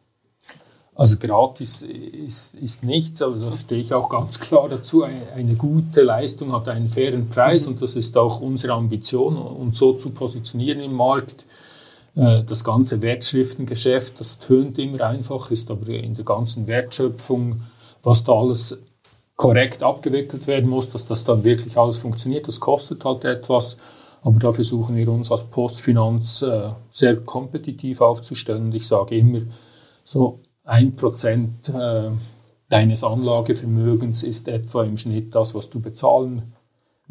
Also 0.94 1.18
gratis 1.18 1.82
ist, 1.82 2.53
ist 2.53 2.84
nichts, 2.84 3.24
aber 3.24 3.38
da 3.38 3.51
stehe 3.53 3.82
ich 3.82 3.96
auch 3.96 4.08
ganz 4.08 4.39
klar 4.39 4.70
dazu. 4.70 5.03
Eine 5.03 5.56
gute 5.56 6.03
Leistung 6.03 6.51
hat 6.51 6.70
einen 6.70 6.88
fairen 6.88 7.27
Preis 7.27 7.65
und 7.65 7.82
das 7.82 7.96
ist 7.96 8.15
auch 8.18 8.39
unsere 8.39 8.74
Ambition, 8.74 9.36
uns 9.36 9.80
so 9.80 9.94
zu 9.94 10.12
positionieren 10.12 10.82
im 10.82 10.94
Markt. 10.94 11.46
Äh, 12.15 12.44
das 12.44 12.63
ganze 12.63 13.01
Wertschriftengeschäft, 13.01 14.20
das 14.20 14.39
tönt 14.39 14.77
immer 14.77 15.01
einfach, 15.01 15.51
ist 15.51 15.72
aber 15.72 15.88
in 15.89 16.15
der 16.15 16.25
ganzen 16.25 16.68
Wertschöpfung, 16.68 17.62
was 18.03 18.24
da 18.24 18.34
alles 18.34 18.80
korrekt 19.36 19.82
abgewickelt 19.82 20.46
werden 20.48 20.70
muss, 20.70 20.89
dass 20.89 21.06
das 21.06 21.24
dann 21.24 21.44
wirklich 21.44 21.77
alles 21.77 22.00
funktioniert. 22.00 22.48
Das 22.48 22.60
kostet 22.60 23.03
halt 23.06 23.25
etwas. 23.25 23.77
Aber 24.24 24.39
da 24.39 24.51
versuchen 24.51 24.96
wir 24.96 25.10
uns 25.10 25.32
als 25.32 25.44
Postfinanz 25.44 26.44
äh, 26.44 26.70
sehr 26.91 27.15
kompetitiv 27.18 28.01
aufzustellen. 28.01 28.65
Und 28.65 28.75
ich 28.75 28.86
sage 28.86 29.15
immer, 29.18 29.41
so 30.03 30.39
ein 30.63 30.96
Prozent 30.96 31.70
äh, 31.70 32.12
deines 32.70 33.03
Anlagevermögens 33.03 34.22
ist 34.22 34.48
etwa 34.48 34.84
im 34.84 34.98
Schnitt 34.98 35.34
das, 35.34 35.56
was 35.56 35.70
du 35.70 35.80
bezahlen 35.80 36.53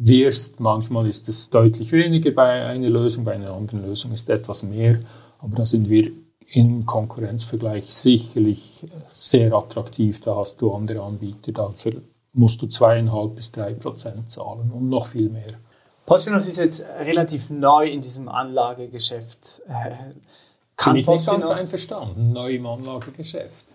wirst. 0.07 0.59
Manchmal 0.59 1.07
ist 1.07 1.29
es 1.29 1.49
deutlich 1.49 1.91
weniger 1.91 2.31
bei 2.31 2.65
einer 2.65 2.89
Lösung, 2.89 3.23
bei 3.23 3.33
einer 3.33 3.53
anderen 3.53 3.85
Lösung 3.85 4.11
ist 4.11 4.29
etwas 4.29 4.63
mehr. 4.63 4.99
Aber 5.39 5.55
da 5.55 5.65
sind 5.65 5.89
wir 5.89 6.11
im 6.53 6.85
Konkurrenzvergleich 6.85 7.93
sicherlich 7.93 8.85
sehr 9.15 9.53
attraktiv. 9.53 10.19
Da 10.21 10.35
hast 10.35 10.61
du 10.61 10.73
andere 10.73 11.01
Anbieter, 11.01 11.51
dafür 11.51 12.01
musst 12.33 12.61
du 12.61 12.67
zweieinhalb 12.67 13.35
bis 13.35 13.51
drei 13.51 13.73
Prozent 13.73 14.31
zahlen 14.31 14.71
und 14.71 14.89
noch 14.89 15.07
viel 15.07 15.29
mehr. 15.29 15.53
Postfinance 16.05 16.49
ist 16.49 16.57
jetzt 16.57 16.85
relativ 16.99 17.49
neu 17.49 17.87
in 17.87 18.01
diesem 18.01 18.27
Anlagegeschäft. 18.27 19.61
Äh, 19.67 19.95
kann 20.75 20.93
Bin 20.93 21.01
ich 21.01 21.07
nicht 21.07 21.27
ganz 21.27 21.45
einverstanden, 21.45 22.33
neu 22.33 22.55
im 22.55 22.65
Anlagegeschäft. 22.65 23.65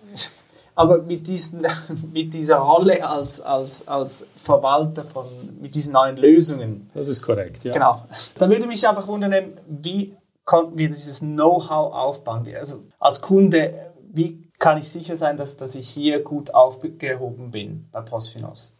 Aber 0.77 1.03
mit, 1.03 1.27
diesen, 1.27 1.67
mit 2.13 2.33
dieser 2.35 2.59
Rolle 2.59 3.05
als, 3.05 3.41
als, 3.41 3.89
als 3.89 4.27
Verwalter 4.37 5.03
von, 5.03 5.25
mit 5.61 5.75
diesen 5.75 5.95
neuen 5.95 6.17
Lösungen. 6.17 6.89
Das 6.95 7.09
ist 7.09 7.23
korrekt, 7.23 7.65
ja. 7.65 7.73
Genau. 7.73 8.03
Da 8.39 8.49
würde 8.49 8.67
mich 8.67 8.87
einfach 8.87 9.09
wundern, 9.09 9.35
wie 9.67 10.15
konnten 10.45 10.79
wir 10.79 10.89
dieses 10.89 11.19
Know-how 11.19 11.93
aufbauen? 11.93 12.47
Also 12.57 12.85
als 13.01 13.21
Kunde, 13.21 13.93
wie 14.13 14.47
kann 14.59 14.79
ich 14.79 14.89
sicher 14.89 15.17
sein, 15.17 15.37
dass, 15.37 15.57
dass 15.57 15.75
ich 15.75 15.89
hier 15.89 16.23
gut 16.23 16.55
aufgehoben 16.55 17.51
bin 17.51 17.89
bei 17.91 18.03
Postfinance? 18.03 18.73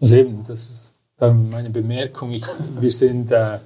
Also 0.00 0.16
eben, 0.16 0.44
das 0.46 0.60
ist 0.60 0.94
dann 1.16 1.50
meine 1.50 1.70
Bemerkung. 1.70 2.30
Ich, 2.30 2.44
wir 2.80 2.90
sind 2.90 3.32
äh, 3.32 3.58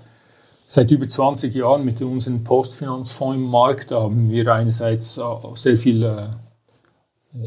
seit 0.66 0.90
über 0.90 1.07
20 1.07 1.54
Jahren 1.54 1.85
mit 1.85 2.00
unserem 2.00 2.42
Postfinanzfonds 2.42 3.37
im 3.37 3.42
Markt. 3.42 3.90
Da 3.90 4.00
haben 4.00 4.31
wir 4.31 4.49
einerseits 4.49 5.19
äh, 5.19 5.23
sehr 5.57 5.76
viel 5.76 6.02
äh, 6.02 6.28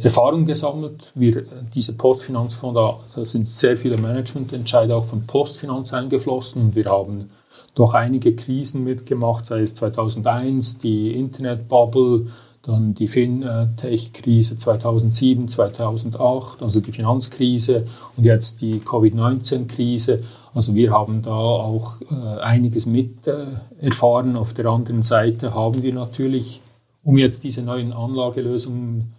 Erfahrung 0.02 0.46
gesammelt. 0.46 1.12
Wir, 1.14 1.46
dieser 1.74 1.94
Postfinanzfonds, 1.94 2.76
da, 3.14 3.26
sind 3.26 3.50
sehr 3.50 3.78
viele 3.78 3.98
Managemententscheide 3.98 4.96
auch 4.96 5.06
von 5.06 5.26
Postfinanz 5.28 5.94
eingeflossen 5.94 6.76
wir 6.76 6.86
haben 6.86 7.30
doch 7.76 7.94
einige 7.94 8.36
Krisen 8.36 8.84
mitgemacht, 8.84 9.46
sei 9.46 9.62
es 9.62 9.76
2001, 9.76 10.78
die 10.80 11.12
Internetbubble, 11.12 12.28
dann 12.64 12.96
die 12.96 13.08
Fintech-Krise 13.08 14.58
2007, 14.58 15.50
2008, 15.50 16.64
also 16.64 16.80
die 16.80 16.92
Finanzkrise 16.92 17.86
und 18.18 18.24
jetzt 18.24 18.62
die 18.62 18.80
Covid-19-Krise. 18.80 20.24
Also 20.54 20.74
wir 20.74 20.92
haben 20.92 21.22
da 21.22 21.36
auch 21.36 22.02
äh, 22.02 22.40
einiges 22.40 22.88
mit 22.88 23.28
äh, 23.28 23.46
erfahren. 23.80 24.36
Auf 24.36 24.54
der 24.54 24.66
anderen 24.68 25.04
Seite 25.04 25.54
haben 25.54 25.84
wir 25.84 25.94
natürlich, 25.94 26.62
um 27.04 27.18
jetzt 27.18 27.44
diese 27.44 27.62
neuen 27.62 27.94
Anlagelösungen 27.94 29.14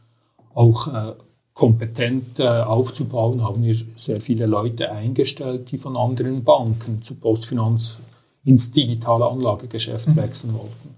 auch 0.56 0.88
äh, 0.88 1.12
kompetent 1.54 2.40
äh, 2.40 2.48
aufzubauen, 2.48 3.44
haben 3.44 3.62
wir 3.62 3.76
sehr 3.96 4.20
viele 4.20 4.46
Leute 4.46 4.90
eingestellt, 4.90 5.70
die 5.70 5.78
von 5.78 5.96
anderen 5.96 6.42
Banken 6.42 7.02
zu 7.02 7.14
Postfinanz 7.14 7.98
ins 8.44 8.72
digitale 8.72 9.26
Anlagegeschäft 9.26 10.08
mhm. 10.08 10.16
wechseln 10.16 10.54
wollten. 10.54 10.94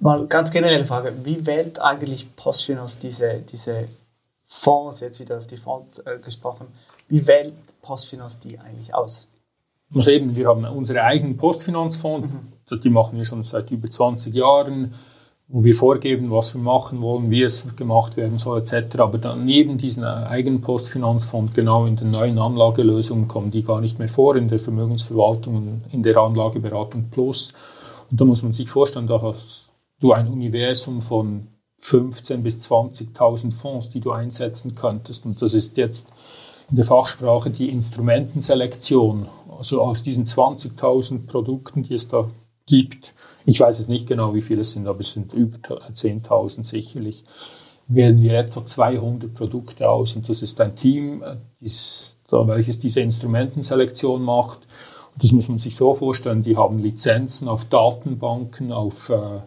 Mal 0.00 0.26
ganz 0.26 0.50
generelle 0.50 0.84
Frage, 0.84 1.12
wie 1.24 1.46
wählt 1.46 1.78
eigentlich 1.80 2.36
Postfinanz 2.36 2.98
diese, 2.98 3.42
diese 3.50 3.88
Fonds, 4.46 5.00
jetzt 5.00 5.20
wieder 5.20 5.38
auf 5.38 5.46
die 5.46 5.56
Fonds 5.56 6.00
äh, 6.00 6.18
gesprochen, 6.22 6.66
wie 7.08 7.26
wählt 7.26 7.54
Postfinanz 7.82 8.40
die 8.40 8.58
eigentlich 8.58 8.94
aus? 8.94 9.28
Also 9.94 10.10
eben, 10.10 10.34
wir 10.34 10.48
haben 10.48 10.64
unsere 10.64 11.02
eigenen 11.02 11.36
Postfinanzfonds, 11.36 12.28
mhm. 12.28 12.80
die 12.80 12.90
machen 12.90 13.18
wir 13.18 13.24
schon 13.24 13.42
seit 13.42 13.70
über 13.70 13.90
20 13.90 14.34
Jahren 14.34 14.94
wo 15.52 15.62
wir 15.64 15.74
vorgeben, 15.74 16.30
was 16.30 16.54
wir 16.54 16.62
machen 16.62 17.02
wollen, 17.02 17.30
wie 17.30 17.42
es 17.42 17.64
gemacht 17.76 18.16
werden 18.16 18.38
soll, 18.38 18.60
etc. 18.60 18.98
Aber 18.98 19.18
dann 19.18 19.44
neben 19.44 19.76
diesen 19.76 20.02
eigenen 20.02 20.62
Postfinanzfonds, 20.62 21.52
genau 21.52 21.84
in 21.84 21.96
den 21.96 22.10
neuen 22.10 22.38
Anlagelösungen, 22.38 23.28
kommen 23.28 23.50
die 23.50 23.62
gar 23.62 23.82
nicht 23.82 23.98
mehr 23.98 24.08
vor, 24.08 24.34
in 24.36 24.48
der 24.48 24.58
Vermögensverwaltung 24.58 25.56
und 25.56 25.82
in 25.92 26.02
der 26.02 26.16
Anlageberatung 26.16 27.10
Plus. 27.10 27.52
Und 28.10 28.18
da 28.18 28.24
muss 28.24 28.42
man 28.42 28.54
sich 28.54 28.70
vorstellen, 28.70 29.06
da 29.06 29.20
hast 29.20 29.68
du 30.00 30.12
ein 30.12 30.26
Universum 30.26 31.02
von 31.02 31.48
15.000 31.82 32.36
bis 32.38 32.58
20.000 32.60 33.52
Fonds, 33.52 33.90
die 33.90 34.00
du 34.00 34.10
einsetzen 34.10 34.74
könntest. 34.74 35.26
Und 35.26 35.42
das 35.42 35.52
ist 35.52 35.76
jetzt 35.76 36.08
in 36.70 36.76
der 36.76 36.86
Fachsprache 36.86 37.50
die 37.50 37.68
Instrumentenselektion. 37.68 39.26
Also 39.58 39.82
aus 39.82 40.02
diesen 40.02 40.24
20.000 40.24 41.26
Produkten, 41.26 41.82
die 41.82 41.94
es 41.94 42.08
da 42.08 42.30
gibt, 42.66 43.12
ich 43.44 43.60
weiß 43.60 43.78
jetzt 43.78 43.88
nicht 43.88 44.06
genau, 44.06 44.34
wie 44.34 44.40
viele 44.40 44.60
es 44.60 44.72
sind, 44.72 44.86
aber 44.86 45.00
es 45.00 45.12
sind 45.12 45.32
über 45.32 45.58
10.000 45.92 46.64
sicherlich. 46.64 47.24
Wählen 47.88 48.20
wir 48.20 48.34
etwa 48.34 48.64
200 48.64 49.34
Produkte 49.34 49.88
aus 49.90 50.14
und 50.14 50.28
das 50.28 50.42
ist 50.42 50.60
ein 50.60 50.76
Team, 50.76 51.22
äh, 51.22 51.36
welches 52.30 52.78
diese 52.78 53.00
Instrumentenselektion 53.00 54.22
macht. 54.22 54.60
Und 55.14 55.22
das 55.22 55.32
muss 55.32 55.48
man 55.48 55.58
sich 55.58 55.76
so 55.76 55.92
vorstellen, 55.92 56.42
die 56.42 56.56
haben 56.56 56.78
Lizenzen 56.78 57.48
auf 57.48 57.66
Datenbanken, 57.66 58.72
auf, 58.72 59.10
äh, 59.10 59.40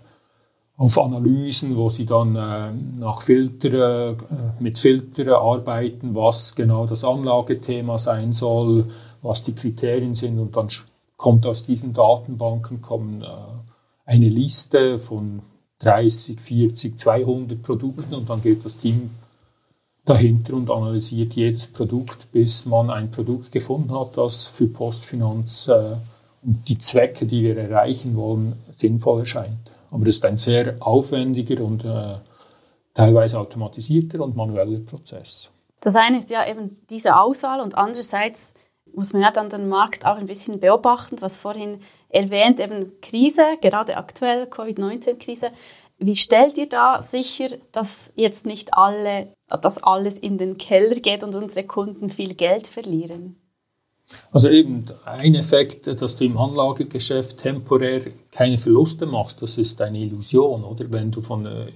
auf 0.78 1.00
Analysen, 1.00 1.78
wo 1.78 1.90
sie 1.90 2.06
dann 2.06 2.36
äh, 2.36 2.72
nach 3.00 3.22
Filter, 3.22 4.12
äh, 4.12 4.16
mit 4.60 4.78
Filtern 4.78 5.30
arbeiten, 5.30 6.14
was 6.14 6.54
genau 6.54 6.86
das 6.86 7.04
Anlagethema 7.04 7.98
sein 7.98 8.34
soll, 8.34 8.86
was 9.22 9.44
die 9.44 9.56
Kriterien 9.56 10.14
sind 10.14 10.38
und 10.40 10.56
dann 10.56 10.68
kommt 11.18 11.46
aus 11.48 11.66
diesen 11.66 11.94
Datenbanken 11.94 12.82
kommen 12.82 13.24
äh, 13.24 13.55
eine 14.06 14.30
Liste 14.30 14.98
von 14.98 15.42
30, 15.80 16.40
40, 16.40 17.00
200 17.00 17.62
Produkten 17.62 18.14
und 18.14 18.30
dann 18.30 18.42
geht 18.42 18.64
das 18.64 18.78
Team 18.78 19.12
dahinter 20.06 20.54
und 20.54 20.70
analysiert 20.70 21.34
jedes 21.34 21.68
Produkt, 21.68 22.32
bis 22.32 22.66
man 22.66 22.90
ein 22.90 23.12
Produkt 23.12 23.52
gefunden 23.52 23.98
hat, 23.98 24.16
das 24.18 24.48
für 24.48 24.68
Postfinanz 24.68 25.68
äh, 25.68 25.96
und 26.44 26.70
die 26.70 26.78
Zwecke, 26.78 27.26
die 27.26 27.44
wir 27.44 27.58
erreichen 27.58 28.16
wollen, 28.16 28.54
sinnvoll 28.72 29.22
erscheint. 29.22 29.72
Aber 29.90 30.06
das 30.06 30.16
ist 30.16 30.26
ein 30.26 30.38
sehr 30.38 30.76
aufwendiger 30.80 31.64
und 31.64 31.84
äh, 31.84 32.16
teilweise 32.94 33.40
automatisierter 33.40 34.24
und 34.24 34.36
manueller 34.36 34.80
Prozess. 34.80 35.50
Das 35.82 35.96
eine 35.96 36.20
ist 36.20 36.30
ja 36.30 36.48
eben 36.48 36.78
diese 36.90 37.18
Auswahl 37.18 37.62
und 37.62 37.76
andererseits 37.76 38.54
muss 38.96 39.14
man 39.14 39.22
ja 39.22 39.32
dann 39.32 39.50
den 39.50 39.68
Markt 39.68 40.06
auch 40.06 40.18
ein 40.18 40.26
bisschen 40.26 40.60
beobachten, 40.60 41.18
was 41.20 41.38
vorhin 41.38 41.80
erwähnt, 42.10 42.60
eben 42.60 43.00
Krise, 43.02 43.58
gerade 43.62 43.98
aktuell 43.98 44.48
Covid-19-Krise. 44.48 45.52
Wie 45.98 46.16
stellt 46.16 46.58
ihr 46.58 46.68
da 46.68 47.02
sicher, 47.02 47.50
dass 47.72 48.12
jetzt 48.16 48.46
nicht 48.46 48.74
alle, 48.74 49.34
dass 49.62 49.82
alles 49.82 50.16
in 50.16 50.38
den 50.38 50.58
Keller 50.58 50.96
geht 50.96 51.24
und 51.24 51.36
unsere 51.36 51.66
Kunden 51.66 52.10
viel 52.10 52.34
Geld 52.34 52.68
verlieren? 52.68 53.38
Also 54.32 54.50
eben 54.50 54.86
ein 55.06 55.36
Effekt, 55.36 55.88
dass 55.88 56.16
du 56.16 56.26
im 56.26 56.38
Anlagegeschäft 56.38 57.38
temporär 57.38 58.02
keine 58.32 58.58
Verluste 58.58 59.06
machst, 59.06 59.42
das 59.42 59.58
ist 59.58 59.82
eine 59.82 60.00
Illusion, 60.00 60.64
oder? 60.64 60.92
Wenn 60.92 61.12
du 61.12 61.22
von 61.22 61.46
äh, 61.46 61.68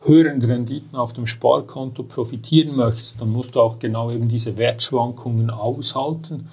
höheren 0.00 0.42
Renditen 0.42 0.96
auf 0.96 1.12
dem 1.12 1.26
Sparkonto 1.26 2.02
profitieren 2.04 2.76
möchtest, 2.76 3.20
dann 3.20 3.30
musst 3.30 3.54
du 3.54 3.60
auch 3.60 3.78
genau 3.78 4.10
eben 4.10 4.28
diese 4.28 4.56
Wertschwankungen 4.56 5.50
aushalten. 5.50 6.48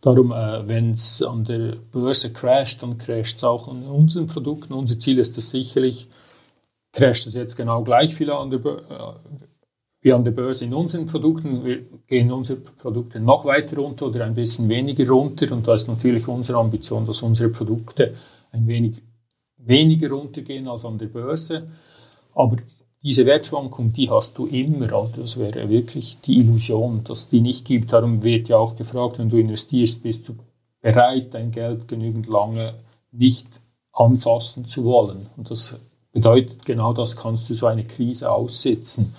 Darum, 0.00 0.32
äh, 0.32 0.66
wenn 0.68 0.90
es 0.92 1.22
an 1.22 1.44
der 1.44 1.76
Börse 1.92 2.32
crasht, 2.32 2.82
dann 2.82 2.98
crasht 2.98 3.38
es 3.38 3.44
auch 3.44 3.68
an 3.68 3.84
unseren 3.84 4.26
Produkten. 4.26 4.72
Unser 4.72 4.98
Ziel 4.98 5.18
ist 5.18 5.36
es 5.38 5.50
sicherlich, 5.50 6.08
crasht 6.92 7.26
es 7.26 7.34
jetzt 7.34 7.56
genau 7.56 7.82
gleich 7.82 8.14
viel 8.14 8.30
an 8.30 8.50
der 8.50 8.64
äh, 8.64 9.14
wie 10.00 10.12
an 10.12 10.24
der 10.24 10.30
Börse 10.30 10.64
in 10.64 10.74
unseren 10.74 11.06
Produkten. 11.06 11.64
Wir 11.64 11.80
gehen 12.06 12.30
unsere 12.30 12.60
Produkte 12.60 13.18
noch 13.18 13.44
weiter 13.44 13.76
runter 13.76 14.06
oder 14.06 14.24
ein 14.24 14.34
bisschen 14.34 14.68
weniger 14.68 15.08
runter. 15.08 15.50
Und 15.52 15.66
da 15.66 15.74
ist 15.74 15.88
natürlich 15.88 16.28
unsere 16.28 16.58
Ambition, 16.58 17.04
dass 17.04 17.22
unsere 17.22 17.48
Produkte 17.48 18.14
ein 18.52 18.66
wenig 18.68 19.02
weniger 19.56 20.10
runtergehen 20.10 20.68
als 20.68 20.84
an 20.84 20.98
der 20.98 21.06
Börse. 21.06 21.68
Aber 22.34 22.58
diese 23.02 23.26
Wertschwankung, 23.26 23.92
die 23.92 24.10
hast 24.10 24.36
du 24.38 24.46
immer. 24.46 24.92
Also 24.92 25.20
das 25.20 25.38
wäre 25.38 25.68
wirklich 25.68 26.18
die 26.24 26.38
Illusion, 26.38 27.04
dass 27.04 27.28
die 27.28 27.40
nicht 27.40 27.64
gibt. 27.64 27.92
Darum 27.92 28.22
wird 28.22 28.48
ja 28.48 28.58
auch 28.58 28.76
gefragt, 28.76 29.18
wenn 29.18 29.30
du 29.30 29.36
investierst, 29.36 30.02
bist 30.02 30.28
du 30.28 30.34
bereit, 30.80 31.34
dein 31.34 31.50
Geld 31.50 31.86
genügend 31.86 32.26
lange 32.26 32.74
nicht 33.12 33.46
anfassen 33.92 34.66
zu 34.66 34.84
wollen. 34.84 35.26
Und 35.36 35.50
das 35.50 35.74
bedeutet 36.12 36.64
genau 36.64 36.92
das, 36.92 37.16
kannst 37.16 37.48
du 37.48 37.54
so 37.54 37.66
eine 37.66 37.84
Krise 37.84 38.30
aussitzen. 38.30 39.14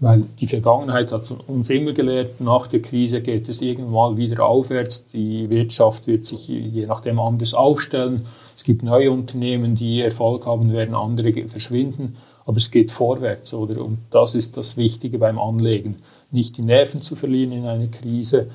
Weil 0.00 0.24
die 0.40 0.46
Vergangenheit 0.46 1.12
hat 1.12 1.30
uns 1.46 1.70
immer 1.70 1.92
gelehrt, 1.92 2.40
nach 2.40 2.66
der 2.66 2.82
Krise 2.82 3.22
geht 3.22 3.48
es 3.48 3.62
irgendwann 3.62 4.16
wieder 4.16 4.44
aufwärts. 4.44 5.06
Die 5.06 5.48
Wirtschaft 5.48 6.06
wird 6.06 6.26
sich 6.26 6.48
je 6.48 6.86
nachdem 6.86 7.18
anders 7.20 7.54
aufstellen. 7.54 8.26
Es 8.56 8.64
gibt 8.64 8.82
neue 8.82 9.10
Unternehmen, 9.10 9.76
die 9.76 10.00
Erfolg 10.00 10.46
haben 10.46 10.72
werden, 10.72 10.94
andere 10.94 11.32
verschwinden 11.48 12.16
aber 12.46 12.56
es 12.58 12.70
geht 12.70 12.92
vorwärts, 12.92 13.54
oder? 13.54 13.82
Und 13.84 13.98
das 14.10 14.34
ist 14.34 14.56
das 14.56 14.76
Wichtige 14.76 15.18
beim 15.18 15.38
Anlegen. 15.38 15.96
nicht 16.30 16.56
die 16.56 16.62
Nerven 16.62 17.00
zu 17.00 17.16
verlieren 17.16 17.52
in 17.52 17.66
einer 17.66 17.86
Krise 17.86 18.50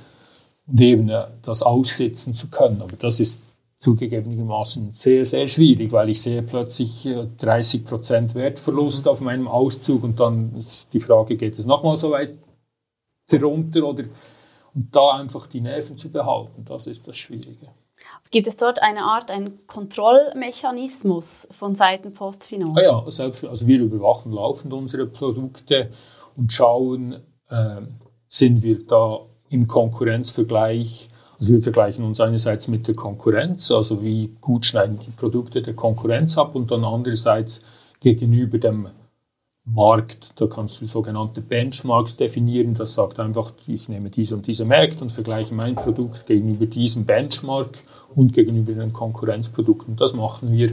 und 0.67 0.81
eben 0.81 1.09
äh, 1.09 1.25
das 1.41 1.63
aussitzen 1.63 2.35
zu 2.35 2.47
können. 2.47 2.81
Aber 2.81 2.95
das 2.97 3.19
ist 3.19 3.39
zugegebenermaßen 3.79 4.93
sehr, 4.93 5.25
sehr 5.25 5.47
schwierig, 5.47 5.91
weil 5.93 6.09
ich 6.09 6.21
sehe 6.21 6.43
plötzlich 6.43 7.07
30 7.37 7.85
Prozent 7.85 8.35
Wertverlust 8.35 9.07
auf 9.07 9.21
meinem 9.21 9.47
Auszug 9.47 10.03
und 10.03 10.19
dann 10.19 10.53
ist 10.57 10.89
die 10.91 10.99
Frage, 10.99 11.37
geht 11.37 11.57
es 11.57 11.65
nochmal 11.65 11.97
so 11.97 12.11
weit 12.11 12.33
runter 13.31 13.87
oder 13.87 14.03
und 14.75 14.95
da 14.95 15.15
einfach 15.15 15.47
die 15.47 15.61
Nerven 15.61 15.97
zu 15.97 16.09
behalten, 16.09 16.63
das 16.65 16.87
ist 16.87 17.07
das 17.07 17.17
Schwierige. 17.17 17.67
Gibt 18.31 18.47
es 18.47 18.57
dort 18.57 18.81
eine 18.81 19.03
Art, 19.03 19.31
einen 19.31 19.65
Kontrollmechanismus 19.65 21.47
von 21.51 21.75
Seiten 21.75 22.13
Postfinanz? 22.13 22.77
Ah 22.77 22.81
ja, 22.81 23.03
also 23.03 23.67
wir 23.67 23.79
überwachen 23.79 24.31
laufend 24.31 24.73
unsere 24.73 25.07
Produkte 25.07 25.89
und 26.35 26.51
schauen, 26.51 27.23
äh, 27.49 27.81
sind 28.27 28.61
wir 28.61 28.85
da 28.85 29.21
im 29.49 29.67
Konkurrenzvergleich 29.67 31.09
also 31.39 31.53
wir 31.53 31.61
vergleichen 31.61 32.03
uns 32.03 32.19
einerseits 32.19 32.67
mit 32.67 32.87
der 32.87 32.95
Konkurrenz, 32.95 33.71
also 33.71 34.03
wie 34.03 34.35
gut 34.41 34.65
schneiden 34.65 34.99
die 34.99 35.11
Produkte 35.11 35.61
der 35.61 35.73
Konkurrenz 35.73 36.37
ab 36.37 36.53
und 36.53 36.69
dann 36.69 36.83
andererseits 36.83 37.61
gegenüber 38.01 38.57
dem 38.57 38.89
Markt. 39.65 40.31
Da 40.35 40.47
kannst 40.47 40.81
du 40.81 40.85
sogenannte 40.85 41.41
Benchmarks 41.41 42.15
definieren. 42.15 42.73
Das 42.73 42.93
sagt 42.93 43.19
einfach, 43.19 43.53
ich 43.67 43.89
nehme 43.89 44.09
diese 44.09 44.35
und 44.35 44.47
diese 44.47 44.65
Märkte 44.65 45.01
und 45.01 45.11
vergleiche 45.11 45.53
mein 45.53 45.75
Produkt 45.75 46.25
gegenüber 46.25 46.65
diesem 46.65 47.05
Benchmark 47.05 47.77
und 48.15 48.33
gegenüber 48.33 48.73
den 48.73 48.93
Konkurrenzprodukten. 48.93 49.95
Das 49.95 50.13
machen 50.13 50.51
wir. 50.51 50.69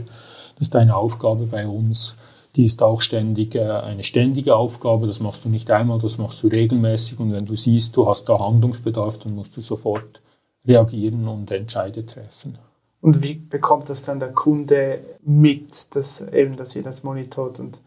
Das 0.57 0.67
ist 0.67 0.75
eine 0.75 0.95
Aufgabe 0.95 1.45
bei 1.45 1.67
uns. 1.67 2.15
Die 2.55 2.65
ist 2.65 2.81
auch 2.81 3.01
ständig 3.01 3.53
äh, 3.53 3.61
eine 3.61 4.03
ständige 4.03 4.55
Aufgabe. 4.55 5.05
Das 5.05 5.19
machst 5.19 5.45
du 5.45 5.49
nicht 5.49 5.69
einmal, 5.69 5.99
das 5.99 6.17
machst 6.17 6.41
du 6.41 6.47
regelmäßig. 6.47 7.19
Und 7.19 7.31
wenn 7.31 7.45
du 7.45 7.55
siehst, 7.55 7.95
du 7.95 8.07
hast 8.07 8.25
da 8.25 8.39
Handlungsbedarf, 8.39 9.19
dann 9.19 9.35
musst 9.35 9.55
du 9.55 9.61
sofort 9.61 10.21
reagieren 10.65 11.27
und 11.27 11.51
Entscheide 11.51 12.05
treffen. 12.05 12.57
Und 12.99 13.21
wie 13.21 13.35
bekommt 13.35 13.89
das 13.89 14.03
dann 14.03 14.19
der 14.19 14.33
Kunde 14.33 14.99
mit, 15.23 15.95
dass, 15.95 16.21
eben, 16.21 16.57
dass 16.57 16.75
ihr 16.75 16.81
das 16.81 17.03
monitort 17.03 17.59
und 17.59 17.79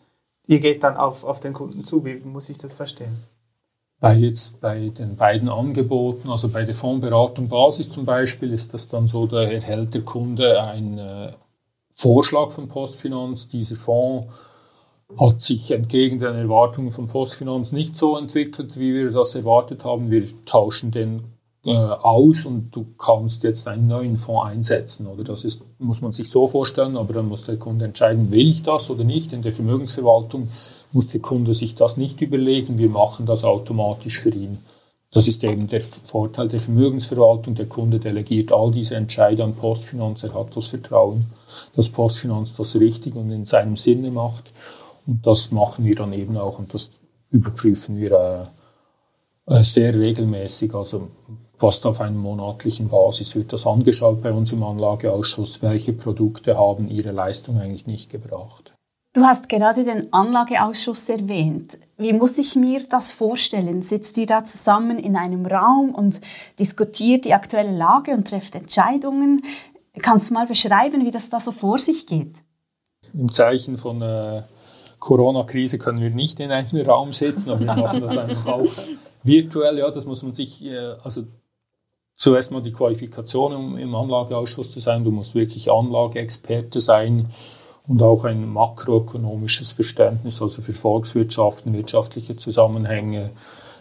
ihr 0.50 0.58
geht 0.58 0.82
dann 0.82 0.96
auf, 0.96 1.24
auf 1.24 1.38
den 1.38 1.52
Kunden 1.52 1.84
zu? 1.84 2.04
Wie 2.04 2.16
muss 2.16 2.48
ich 2.48 2.58
das 2.58 2.74
verstehen? 2.74 3.16
Bei 4.00 4.14
jetzt 4.14 4.60
bei 4.60 4.88
den 4.88 5.14
beiden 5.14 5.48
Angeboten, 5.48 6.28
also 6.28 6.48
bei 6.48 6.64
der 6.64 6.74
Fondsberatung 6.74 7.48
Basis 7.48 7.90
zum 7.90 8.04
Beispiel, 8.04 8.52
ist 8.52 8.74
das 8.74 8.88
dann 8.88 9.06
so, 9.06 9.26
da 9.26 9.42
erhält 9.42 9.94
der 9.94 10.02
Kunde 10.02 10.60
einen 10.60 10.98
äh, 10.98 11.32
Vorschlag 11.90 12.50
von 12.50 12.66
Postfinanz. 12.66 13.48
Dieser 13.48 13.76
Fonds 13.76 14.32
hat 15.18 15.42
sich 15.42 15.70
entgegen 15.70 16.18
den 16.18 16.34
Erwartungen 16.34 16.90
von 16.90 17.06
Postfinanz 17.06 17.72
nicht 17.72 17.96
so 17.96 18.16
entwickelt, 18.16 18.78
wie 18.78 18.94
wir 18.94 19.10
das 19.10 19.34
erwartet 19.34 19.84
haben. 19.84 20.10
Wir 20.10 20.24
tauschen 20.46 20.90
den 20.90 21.24
äh, 21.64 21.72
aus 21.72 22.46
und 22.46 22.74
du 22.74 22.86
kannst 22.96 23.42
jetzt 23.42 23.68
einen 23.68 23.86
neuen 23.86 24.16
Fonds 24.16 24.50
einsetzen. 24.50 25.06
Oder 25.06 25.24
das 25.24 25.44
ist, 25.44 25.62
muss 25.78 26.00
man 26.00 26.12
sich 26.12 26.30
so 26.30 26.48
vorstellen, 26.48 26.96
aber 26.96 27.12
dann 27.12 27.28
muss 27.28 27.44
der 27.44 27.58
Kunde 27.58 27.84
entscheiden, 27.84 28.30
will 28.30 28.48
ich 28.48 28.62
das 28.62 28.88
oder 28.90 29.04
nicht. 29.04 29.32
In 29.32 29.42
der 29.42 29.52
Vermögensverwaltung 29.52 30.48
muss 30.92 31.08
der 31.08 31.20
Kunde 31.20 31.54
sich 31.54 31.74
das 31.74 31.96
nicht 31.96 32.20
überlegen, 32.20 32.78
wir 32.78 32.88
machen 32.88 33.26
das 33.26 33.44
automatisch 33.44 34.20
für 34.20 34.30
ihn. 34.30 34.58
Das 35.12 35.26
ist 35.26 35.42
eben 35.42 35.66
der 35.66 35.80
Vorteil 35.80 36.48
der 36.48 36.60
Vermögensverwaltung. 36.60 37.56
Der 37.56 37.66
Kunde 37.66 37.98
delegiert 37.98 38.52
all 38.52 38.70
diese 38.70 38.94
Entscheide 38.94 39.42
an 39.42 39.56
Postfinanz. 39.56 40.22
Er 40.22 40.34
hat 40.34 40.56
das 40.56 40.68
Vertrauen, 40.68 41.26
dass 41.74 41.88
Postfinanz 41.88 42.54
das 42.56 42.78
richtig 42.78 43.16
und 43.16 43.30
in 43.32 43.44
seinem 43.44 43.76
Sinne 43.76 44.12
macht. 44.12 44.52
Und 45.06 45.26
das 45.26 45.50
machen 45.50 45.84
wir 45.84 45.96
dann 45.96 46.12
eben 46.12 46.36
auch 46.36 46.60
und 46.60 46.72
das 46.72 46.90
überprüfen 47.30 47.96
wir 47.96 48.48
äh, 49.48 49.58
äh 49.58 49.64
sehr 49.64 49.98
regelmäßig. 49.98 50.74
Also 50.74 51.08
fast 51.60 51.84
auf 51.84 52.00
einer 52.00 52.16
monatlichen 52.16 52.88
Basis 52.88 53.36
wird 53.36 53.52
das 53.52 53.66
angeschaut 53.66 54.22
bei 54.22 54.32
uns 54.32 54.50
im 54.50 54.62
Anlageausschuss, 54.62 55.60
welche 55.60 55.92
Produkte 55.92 56.56
haben 56.56 56.88
ihre 56.90 57.12
Leistung 57.12 57.60
eigentlich 57.60 57.86
nicht 57.86 58.10
gebracht. 58.10 58.72
Du 59.12 59.22
hast 59.22 59.48
gerade 59.48 59.84
den 59.84 60.12
Anlageausschuss 60.12 61.08
erwähnt. 61.08 61.78
Wie 61.98 62.12
muss 62.14 62.38
ich 62.38 62.56
mir 62.56 62.80
das 62.88 63.12
vorstellen? 63.12 63.82
Sitzt 63.82 64.16
ihr 64.16 64.26
da 64.26 64.42
zusammen 64.44 64.98
in 64.98 65.16
einem 65.16 65.44
Raum 65.44 65.94
und 65.94 66.20
diskutiert 66.58 67.24
die 67.26 67.34
aktuelle 67.34 67.76
Lage 67.76 68.12
und 68.12 68.28
trefft 68.28 68.54
Entscheidungen? 68.54 69.42
Kannst 70.00 70.30
du 70.30 70.34
mal 70.34 70.46
beschreiben, 70.46 71.04
wie 71.04 71.10
das 71.10 71.28
da 71.28 71.40
so 71.40 71.50
vor 71.50 71.78
sich 71.78 72.06
geht? 72.06 72.38
Im 73.12 73.30
Zeichen 73.30 73.76
von 73.76 74.00
äh, 74.00 74.44
Corona-Krise 75.00 75.76
können 75.76 76.00
wir 76.00 76.10
nicht 76.10 76.40
in 76.40 76.52
einem 76.52 76.80
Raum 76.86 77.12
sitzen, 77.12 77.50
aber 77.50 77.60
wir 77.60 77.74
machen 77.74 78.00
das 78.00 78.16
einfach 78.16 78.46
auch 78.46 78.72
virtuell. 79.24 79.78
Ja, 79.78 79.90
das 79.90 80.06
muss 80.06 80.22
man 80.22 80.32
sich, 80.32 80.64
äh, 80.64 80.94
also 81.02 81.24
zuerst 82.20 82.52
mal 82.52 82.60
die 82.60 82.70
Qualifikation, 82.70 83.54
um 83.54 83.78
im 83.78 83.94
Anlageausschuss 83.94 84.70
zu 84.70 84.78
sein. 84.78 85.04
Du 85.04 85.10
musst 85.10 85.34
wirklich 85.34 85.72
Anlageexperte 85.72 86.80
sein 86.80 87.30
und 87.88 88.02
auch 88.02 88.24
ein 88.24 88.46
makroökonomisches 88.52 89.72
Verständnis, 89.72 90.42
also 90.42 90.60
für 90.60 90.74
Volkswirtschaften, 90.74 91.72
wirtschaftliche 91.72 92.36
Zusammenhänge, 92.36 93.30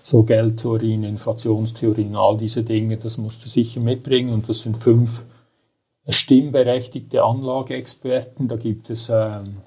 so 0.03 0.23
Geldtheorien, 0.23 1.03
Inflationstheorien, 1.03 2.15
all 2.15 2.37
diese 2.37 2.63
Dinge, 2.63 2.95
das 2.95 3.17
musst 3.17 3.43
du 3.43 3.49
sicher 3.49 3.81
mitbringen. 3.81 4.33
Und 4.33 4.47
das 4.47 4.61
sind 4.61 4.77
fünf 4.77 5.21
stimmberechtigte 6.07 7.21
Anlageexperten. 7.21 8.47
Da 8.47 8.55
gibt 8.55 8.89
es 8.89 9.11
ähm, 9.13 9.57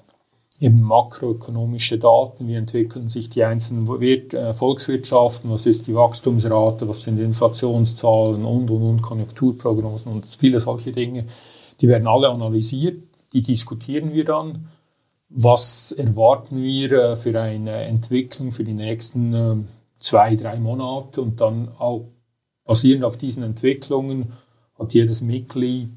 eben 0.59 0.81
makroökonomische 0.81 1.97
Daten, 1.97 2.47
wie 2.47 2.55
entwickeln 2.55 3.09
sich 3.09 3.29
die 3.29 3.43
einzelnen 3.43 3.87
äh, 4.01 4.53
Volkswirtschaften, 4.53 5.51
was 5.51 5.65
ist 5.65 5.87
die 5.87 5.95
Wachstumsrate, 5.95 6.87
was 6.87 7.01
sind 7.01 7.19
Inflationszahlen 7.19 8.45
und, 8.45 8.69
und, 8.69 8.81
und, 8.81 9.01
Konjunkturprognosen 9.01 10.11
und 10.11 10.25
viele 10.25 10.59
solche 10.59 10.91
Dinge. 10.91 11.25
Die 11.81 11.87
werden 11.87 12.07
alle 12.07 12.29
analysiert, 12.29 13.03
die 13.33 13.41
diskutieren 13.41 14.13
wir 14.13 14.25
dann. 14.25 14.69
Was 15.29 15.91
erwarten 15.91 16.61
wir 16.61 16.91
äh, 16.91 17.15
für 17.15 17.39
eine 17.39 17.83
Entwicklung 17.83 18.51
für 18.51 18.63
die 18.63 18.73
nächsten 18.73 19.33
äh, 19.33 19.55
zwei, 19.99 20.35
drei 20.35 20.59
Monate 20.59 21.21
und 21.21 21.41
dann 21.41 21.69
auch 21.77 22.05
basierend 22.65 23.03
auf 23.03 23.17
diesen 23.17 23.43
Entwicklungen 23.43 24.33
hat 24.77 24.93
jedes 24.93 25.21
Mitglied 25.21 25.89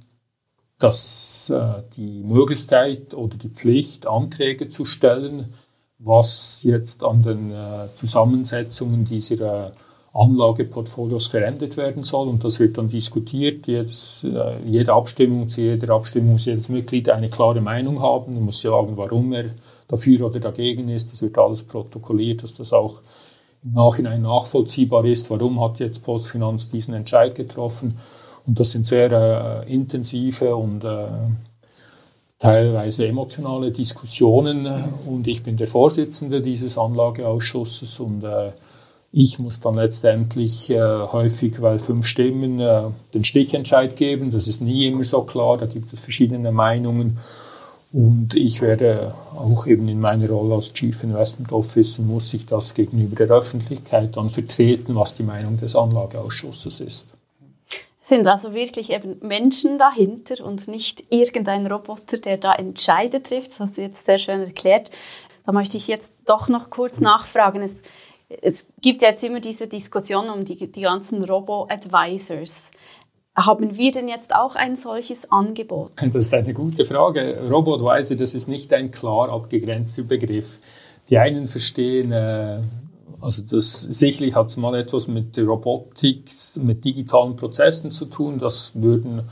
das, 0.79 1.51
äh, 1.51 1.83
die 1.97 2.23
Möglichkeit 2.25 3.15
oder 3.15 3.37
die 3.37 3.49
Pflicht, 3.49 4.07
Anträge 4.07 4.69
zu 4.69 4.85
stellen, 4.85 5.55
was 5.99 6.61
jetzt 6.63 7.03
an 7.03 7.23
den 7.23 7.51
äh, 7.53 7.89
Zusammensetzungen 7.95 9.05
dieser 9.05 9.69
äh, 9.69 9.71
Anlageportfolios 10.13 11.27
verändert 11.29 11.77
werden 11.77 12.03
soll. 12.03 12.29
Und 12.29 12.45
das 12.45 12.59
wird 12.59 12.79
dann 12.79 12.89
diskutiert. 12.89 13.67
Jedes, 13.67 14.25
äh, 14.25 14.57
jede 14.65 14.93
Abstimmung 14.93 15.49
zu 15.49 15.61
jeder 15.61 15.95
Abstimmung 15.95 16.33
muss 16.33 16.47
jedes 16.47 16.69
Mitglied 16.69 17.09
eine 17.11 17.29
klare 17.29 17.61
Meinung 17.61 18.01
haben. 18.01 18.35
Er 18.35 18.41
muss 18.41 18.61
sagen, 18.61 18.97
warum 18.97 19.33
er 19.33 19.51
dafür 19.89 20.27
oder 20.27 20.41
dagegen 20.41 20.89
ist. 20.89 21.13
Das 21.13 21.23
wird 21.23 21.39
alles 21.39 21.63
protokolliert, 21.63 22.43
dass 22.43 22.55
das 22.55 22.73
auch 22.73 23.01
im 23.63 23.73
Nachhinein 23.75 24.23
nachvollziehbar 24.23 25.05
ist. 25.05 25.31
Warum 25.31 25.61
hat 25.61 25.81
jetzt 25.81 26.03
Postfinanz 26.03 26.71
diesen 26.71 26.95
Entscheid 26.95 27.35
getroffen? 27.35 27.99
Und 28.47 28.61
das 28.61 28.71
sind 28.71 28.87
sehr 28.87 29.11
äh, 29.67 29.73
intensive 29.73 30.55
und 30.55 30.85
äh, 30.85 31.07
teilweise 32.39 33.07
emotionale 33.07 33.73
Diskussionen. 33.73 34.67
Und 35.07 35.27
ich 35.27 35.43
bin 35.43 35.57
der 35.57 35.67
Vorsitzende 35.67 36.41
dieses 36.41 36.79
Anlageausschusses 36.79 37.99
und 38.01 38.23
äh, 38.23 38.53
ich 39.13 39.39
muss 39.39 39.61
dann 39.61 39.75
letztendlich 39.75 40.71
äh, 40.71 40.79
häufig, 40.79 41.61
weil 41.61 41.79
fünf 41.79 42.07
Stimmen 42.07 42.61
äh, 42.61 42.83
den 43.15 43.25
Stichentscheid 43.25 43.97
geben. 43.97 44.31
Das 44.31 44.47
ist 44.47 44.61
nie 44.61 44.87
immer 44.87 45.05
so 45.05 45.23
klar, 45.23 45.57
da 45.59 45.67
gibt 45.67 45.93
es 45.93 46.03
verschiedene 46.03 46.53
Meinungen. 46.53 47.19
Und 47.93 48.35
ich 48.35 48.61
werde 48.61 49.15
auch 49.35 49.67
eben 49.67 49.89
in 49.89 50.01
meiner 50.01 50.29
Rolle 50.29 50.57
als 50.57 50.73
Chief 50.73 51.03
Investment 51.03 51.51
Officer, 51.53 52.03
muss 52.03 52.35
ich 52.35 52.45
das 52.45 52.75
gegenüber 52.75 53.15
der 53.15 53.37
Öffentlichkeit 53.37 54.17
dann 54.17 54.29
vertreten, 54.29 54.95
was 54.95 55.15
die 55.15 55.23
Meinung 55.23 55.57
des 55.57 55.75
Anlageausschusses 55.75 56.81
ist 56.81 57.16
sind 58.07 58.27
also 58.29 58.55
wirklich 58.55 58.91
eben 58.91 59.19
Menschen 59.21 59.79
dahinter 59.79 60.45
und 60.45 60.69
nicht 60.69 61.05
irgendein 61.11 61.67
Roboter, 61.67 62.19
der 62.19 62.37
da 62.37 62.55
Entscheide 62.55 63.21
trifft. 63.21 63.51
Das 63.51 63.61
hast 63.61 63.77
du 63.79 63.83
jetzt 63.83 64.05
sehr 64.05 64.19
schön 64.19 64.41
erklärt. 64.41 64.93
Da 65.45 65.51
möchte 65.51 65.77
ich 65.77 65.89
jetzt 65.89 66.13
doch 66.25 66.49
noch 66.49 66.71
kurz 66.71 67.01
nachfragen. 67.01 67.63
Es, 67.63 67.83
es 68.29 68.69
gibt 68.81 69.03
jetzt 69.03 69.25
immer 69.25 69.41
diese 69.41 69.67
Diskussion 69.67 70.31
um 70.31 70.45
die, 70.45 70.71
die 70.71 70.83
ganzen 70.83 71.25
Robo-Advisors. 71.25 72.71
Haben 73.35 73.77
wir 73.77 73.91
denn 73.91 74.09
jetzt 74.09 74.33
auch 74.35 74.55
ein 74.55 74.77
solches 74.77 75.31
Angebot? 75.33 75.91
Das 76.01 76.15
ist 76.15 76.35
eine 76.35 76.55
gute 76.55 76.85
Frage. 76.85 77.49
Robo-Advisor, 77.51 78.17
das 78.17 78.35
ist 78.35 78.47
nicht 78.47 78.73
ein 78.73 78.93
klar 78.93 79.31
abgegrenzter 79.31 80.05
Begriff. 80.05 80.59
Die 81.11 81.19
einen 81.19 81.45
verstehen 81.45 82.13
äh, 82.13 82.61
also 83.21 83.43
das, 83.43 83.81
sicherlich 83.81 84.35
hat 84.35 84.49
es 84.49 84.57
mal 84.57 84.75
etwas 84.75 85.09
mit 85.09 85.39
Robotik, 85.39 86.25
mit 86.57 86.85
digitalen 86.85 87.37
Prozessen 87.37 87.91
zu 87.91 88.07
tun. 88.07 88.39
Das 88.39 88.73
würden, 88.75 89.23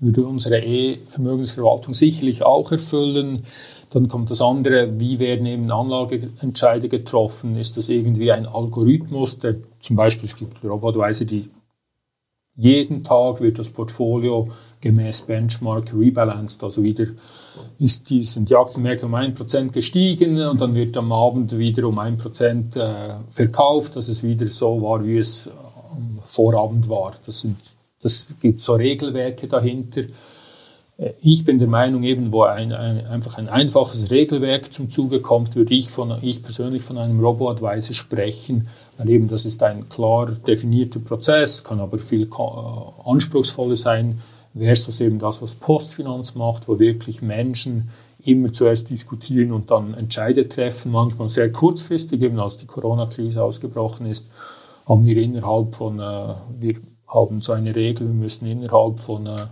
würde 0.00 0.26
unsere 0.26 0.60
E-Vermögensverwaltung 0.60 1.94
sicherlich 1.94 2.42
auch 2.42 2.72
erfüllen. 2.72 3.44
Dann 3.90 4.08
kommt 4.08 4.30
das 4.30 4.42
andere, 4.42 5.00
wie 5.00 5.18
werden 5.18 5.46
eben 5.46 5.70
Anlageentscheide 5.70 6.88
getroffen? 6.88 7.56
Ist 7.56 7.76
das 7.76 7.88
irgendwie 7.88 8.32
ein 8.32 8.46
Algorithmus, 8.46 9.38
der 9.38 9.56
zum 9.80 9.96
Beispiel 9.96 10.28
es 10.28 10.36
gibt 10.36 10.62
Robotweise, 10.62 11.24
die 11.24 11.48
jeden 12.56 13.04
Tag 13.04 13.40
wird 13.40 13.58
das 13.58 13.70
Portfolio 13.70 14.48
gemäß 14.80 15.22
Benchmark 15.22 15.92
rebalanced, 15.92 16.62
also 16.62 16.82
wieder 16.82 17.06
ist 17.78 18.10
die, 18.10 18.24
sind 18.24 18.50
die 18.50 18.56
Aktienmärkte 18.56 19.06
um 19.06 19.14
1% 19.14 19.70
gestiegen 19.70 20.40
und 20.40 20.60
dann 20.60 20.74
wird 20.74 20.96
am 20.96 21.12
Abend 21.12 21.56
wieder 21.58 21.86
um 21.86 21.98
1% 21.98 22.76
äh, 22.76 23.16
verkauft, 23.30 23.96
dass 23.96 24.08
es 24.08 24.22
wieder 24.22 24.46
so 24.50 24.80
war, 24.82 25.04
wie 25.04 25.18
es 25.18 25.48
am 25.92 26.18
Vorabend 26.22 26.88
war. 26.88 27.14
Das, 27.26 27.40
sind, 27.40 27.56
das 28.00 28.28
gibt 28.40 28.60
so 28.60 28.74
Regelwerke 28.74 29.48
dahinter. 29.48 30.02
Äh, 30.98 31.12
ich 31.22 31.44
bin 31.44 31.58
der 31.58 31.68
Meinung, 31.68 32.02
eben 32.02 32.32
wo 32.32 32.42
ein, 32.42 32.72
ein, 32.72 33.06
einfach 33.06 33.38
ein 33.38 33.48
einfaches 33.48 34.10
Regelwerk 34.10 34.72
zum 34.72 34.90
Zuge 34.90 35.20
kommt, 35.20 35.56
würde 35.56 35.74
ich, 35.74 35.88
von, 35.88 36.18
ich 36.22 36.42
persönlich 36.42 36.82
von 36.82 36.98
einem 36.98 37.20
Robo-Advisor 37.20 37.94
sprechen, 37.94 38.68
weil 38.96 39.08
eben 39.10 39.28
das 39.28 39.46
ist 39.46 39.62
ein 39.62 39.88
klar 39.88 40.30
definierter 40.46 41.00
Prozess, 41.00 41.64
kann 41.64 41.80
aber 41.80 41.98
viel 41.98 42.24
äh, 42.24 43.08
anspruchsvoller 43.08 43.76
sein, 43.76 44.20
versus 44.58 45.00
eben 45.00 45.18
das, 45.18 45.40
was 45.42 45.54
Postfinanz 45.54 46.34
macht, 46.34 46.68
wo 46.68 46.78
wirklich 46.78 47.22
Menschen 47.22 47.90
immer 48.24 48.52
zuerst 48.52 48.90
diskutieren 48.90 49.52
und 49.52 49.70
dann 49.70 49.94
Entscheide 49.94 50.48
treffen, 50.48 50.92
manchmal 50.92 51.28
sehr 51.28 51.52
kurzfristig, 51.52 52.20
eben 52.22 52.38
als 52.38 52.58
die 52.58 52.66
Corona-Krise 52.66 53.42
ausgebrochen 53.42 54.06
ist, 54.06 54.30
haben 54.86 55.06
wir 55.06 55.16
innerhalb 55.18 55.74
von, 55.74 56.00
äh, 56.00 56.34
wir 56.60 56.74
haben 57.06 57.40
so 57.40 57.52
eine 57.52 57.74
Regel, 57.74 58.06
wir 58.06 58.14
müssen 58.14 58.46
innerhalb 58.46 59.00
von 59.00 59.26
äh, 59.26 59.46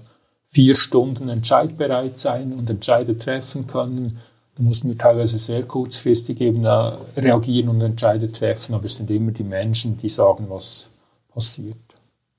vier 0.47 0.75
Stunden 0.75 1.29
entscheidbereit 1.29 2.19
sein 2.19 2.53
und 2.53 2.69
Entscheide 2.69 3.19
treffen 3.19 3.66
können. 3.66 4.19
Da 4.57 4.62
mussten 4.62 4.88
wir 4.88 4.97
teilweise 4.97 5.38
sehr 5.38 5.62
kurzfristig 5.62 6.40
eben 6.40 6.64
äh, 6.64 6.92
reagieren 7.16 7.69
und 7.69 7.81
Entscheide 7.83 8.33
treffen, 8.33 8.75
aber 8.75 8.87
es 8.87 8.95
sind 8.95 9.11
immer 9.11 9.33
die 9.33 9.45
Menschen, 9.45 9.99
die 9.99 10.09
sagen, 10.09 10.47
was 10.49 10.87
passiert. 11.33 11.77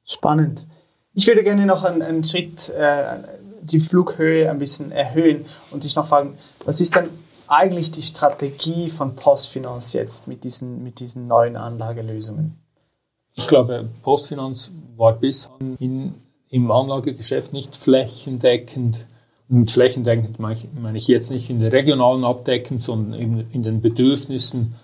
Spannend. 0.04 0.66
Ich 1.18 1.26
würde 1.26 1.44
gerne 1.44 1.66
noch 1.66 1.84
einen, 1.84 2.02
einen 2.02 2.24
Schritt 2.24 2.70
äh, 2.70 3.18
die 3.62 3.80
Flughöhe 3.80 4.50
ein 4.50 4.60
bisschen 4.60 4.92
erhöhen 4.92 5.46
und 5.72 5.84
dich 5.84 5.96
noch 5.96 6.08
fragen, 6.08 6.38
was 6.64 6.80
ist 6.80 6.96
denn 6.96 7.10
eigentlich 7.48 7.92
die 7.92 8.04
Strategie 8.04 8.90
von 8.90 9.16
Postfinanz 9.16 9.94
jetzt 9.94 10.28
mit 10.28 10.44
diesen, 10.44 10.84
mit 10.84 11.00
diesen 11.00 11.28
neuen 11.28 11.56
Anlagelösungen? 11.56 12.56
Ich 13.34 13.48
glaube, 13.48 13.90
Postfinanz 14.04 14.72
war 14.96 15.14
bis 15.14 15.50
in 15.80 16.14
im 16.50 16.72
Anlagegeschäft 16.72 17.54
nicht 17.54 17.76
flächendeckend. 17.76 19.06
Und 19.50 19.72
flächendeckend 19.72 20.40
meine 20.40 20.98
ich 20.98 21.08
jetzt 21.08 21.32
nicht 21.32 21.50
in 21.50 21.62
der 21.62 21.72
regionalen 21.72 22.26
abdeckend, 22.26 22.82
sondern 22.82 23.20
eben 23.20 23.46
in 23.52 23.64
den 23.64 23.82
Bedürfnissen, 23.82 24.76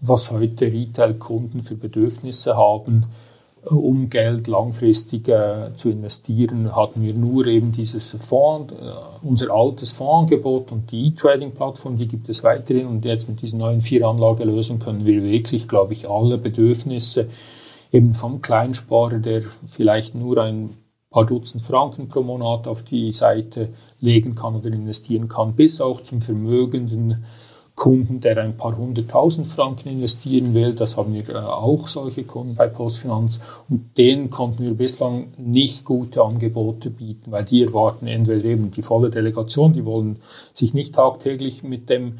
was 0.00 0.30
heute 0.30 0.66
Retail-Kunden 0.66 1.64
für 1.64 1.76
Bedürfnisse 1.76 2.56
haben, 2.56 3.06
um 3.64 4.08
Geld 4.08 4.46
langfristig 4.46 5.28
äh, 5.28 5.74
zu 5.74 5.90
investieren, 5.90 6.74
hatten 6.74 7.02
wir 7.02 7.14
nur 7.14 7.46
eben 7.46 7.72
dieses 7.72 8.10
Fonds, 8.10 8.72
äh, 8.72 9.26
unser 9.26 9.50
altes 9.50 9.92
Fondsangebot 9.92 10.72
und 10.72 10.90
die 10.90 11.08
E-Trading-Plattform, 11.08 11.96
die 11.96 12.08
gibt 12.08 12.28
es 12.28 12.44
weiterhin. 12.44 12.86
Und 12.86 13.04
jetzt 13.04 13.28
mit 13.28 13.42
diesen 13.42 13.58
neuen 13.58 13.80
vier 13.80 14.06
Anlagelösungen 14.06 14.80
können 14.80 15.04
wir 15.04 15.22
wirklich, 15.22 15.68
glaube 15.68 15.92
ich, 15.92 16.08
alle 16.08 16.38
Bedürfnisse 16.38 17.28
eben 17.92 18.14
vom 18.14 18.42
Kleinsparer, 18.42 19.18
der 19.18 19.42
vielleicht 19.66 20.14
nur 20.14 20.38
ein 20.38 20.70
paar 21.10 21.26
Dutzend 21.26 21.62
Franken 21.62 22.08
pro 22.08 22.22
Monat 22.22 22.68
auf 22.68 22.82
die 22.82 23.12
Seite 23.12 23.70
legen 24.00 24.34
kann 24.34 24.56
oder 24.56 24.68
investieren 24.68 25.28
kann, 25.28 25.54
bis 25.54 25.80
auch 25.80 26.02
zum 26.02 26.20
vermögenden 26.20 27.24
Kunden, 27.78 28.20
der 28.20 28.36
ein 28.38 28.56
paar 28.56 28.76
hunderttausend 28.76 29.46
Franken 29.46 29.88
investieren 29.88 30.52
will. 30.52 30.74
Das 30.74 30.96
haben 30.96 31.14
wir 31.14 31.28
äh, 31.28 31.38
auch 31.38 31.86
solche 31.86 32.24
Kunden 32.24 32.56
bei 32.56 32.66
Postfinanz 32.66 33.38
und 33.68 33.96
denen 33.96 34.30
konnten 34.30 34.64
wir 34.64 34.74
bislang 34.74 35.28
nicht 35.38 35.84
gute 35.84 36.22
Angebote 36.22 36.90
bieten, 36.90 37.30
weil 37.30 37.44
die 37.44 37.62
erwarten 37.62 38.08
entweder 38.08 38.44
eben 38.44 38.72
die 38.72 38.82
volle 38.82 39.10
Delegation, 39.10 39.72
die 39.72 39.84
wollen 39.84 40.16
sich 40.52 40.74
nicht 40.74 40.96
tagtäglich 40.96 41.62
mit 41.62 41.88
dem 41.88 42.18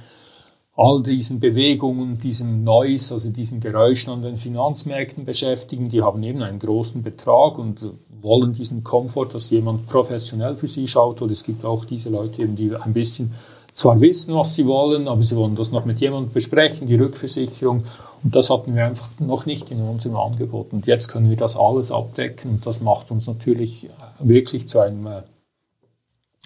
all 0.77 1.03
diesen 1.03 1.41
Bewegungen, 1.41 2.21
diesem 2.21 2.63
Noise, 2.63 3.15
also 3.15 3.31
diesen 3.31 3.59
Geräuschen 3.59 4.13
an 4.13 4.23
den 4.23 4.37
Finanzmärkten 4.37 5.25
beschäftigen. 5.25 5.89
Die 5.89 6.03
haben 6.03 6.23
eben 6.23 6.41
einen 6.41 6.61
großen 6.61 7.03
Betrag 7.03 7.59
und 7.59 7.85
wollen 8.23 8.53
diesen 8.53 8.85
Komfort, 8.85 9.31
dass 9.33 9.51
jemand 9.51 9.89
professionell 9.89 10.55
für 10.55 10.69
sie 10.69 10.87
schaut. 10.87 11.21
Oder 11.21 11.33
es 11.33 11.43
gibt 11.43 11.65
auch 11.65 11.85
diese 11.85 12.11
Leute, 12.11 12.43
eben, 12.43 12.55
die 12.55 12.77
ein 12.77 12.93
bisschen 12.93 13.33
zwar 13.79 14.01
wissen, 14.01 14.35
was 14.35 14.55
sie 14.55 14.67
wollen, 14.67 15.09
aber 15.09 15.23
sie 15.23 15.37
wollen 15.37 15.57
das 15.57 15.71
noch 15.71 15.85
mit 15.85 16.01
jemandem 16.01 16.33
besprechen, 16.33 16.87
die 16.87 16.97
Rückversicherung. 16.97 17.85
Und 18.23 18.35
das 18.35 18.51
hatten 18.51 18.75
wir 18.75 18.87
einfach 18.87 19.09
noch 19.21 19.47
nicht 19.47 19.71
in 19.71 19.81
unserem 19.81 20.17
Angebot. 20.17 20.73
Und 20.73 20.87
jetzt 20.87 21.09
können 21.09 21.31
wir 21.31 21.37
das 21.37 21.57
alles 21.57 21.93
abdecken. 21.93 22.51
Und 22.51 22.67
das 22.67 22.81
macht 22.81 23.11
uns 23.11 23.27
natürlich 23.27 23.89
wirklich 24.19 24.69
zu 24.69 24.81
einer 24.81 25.25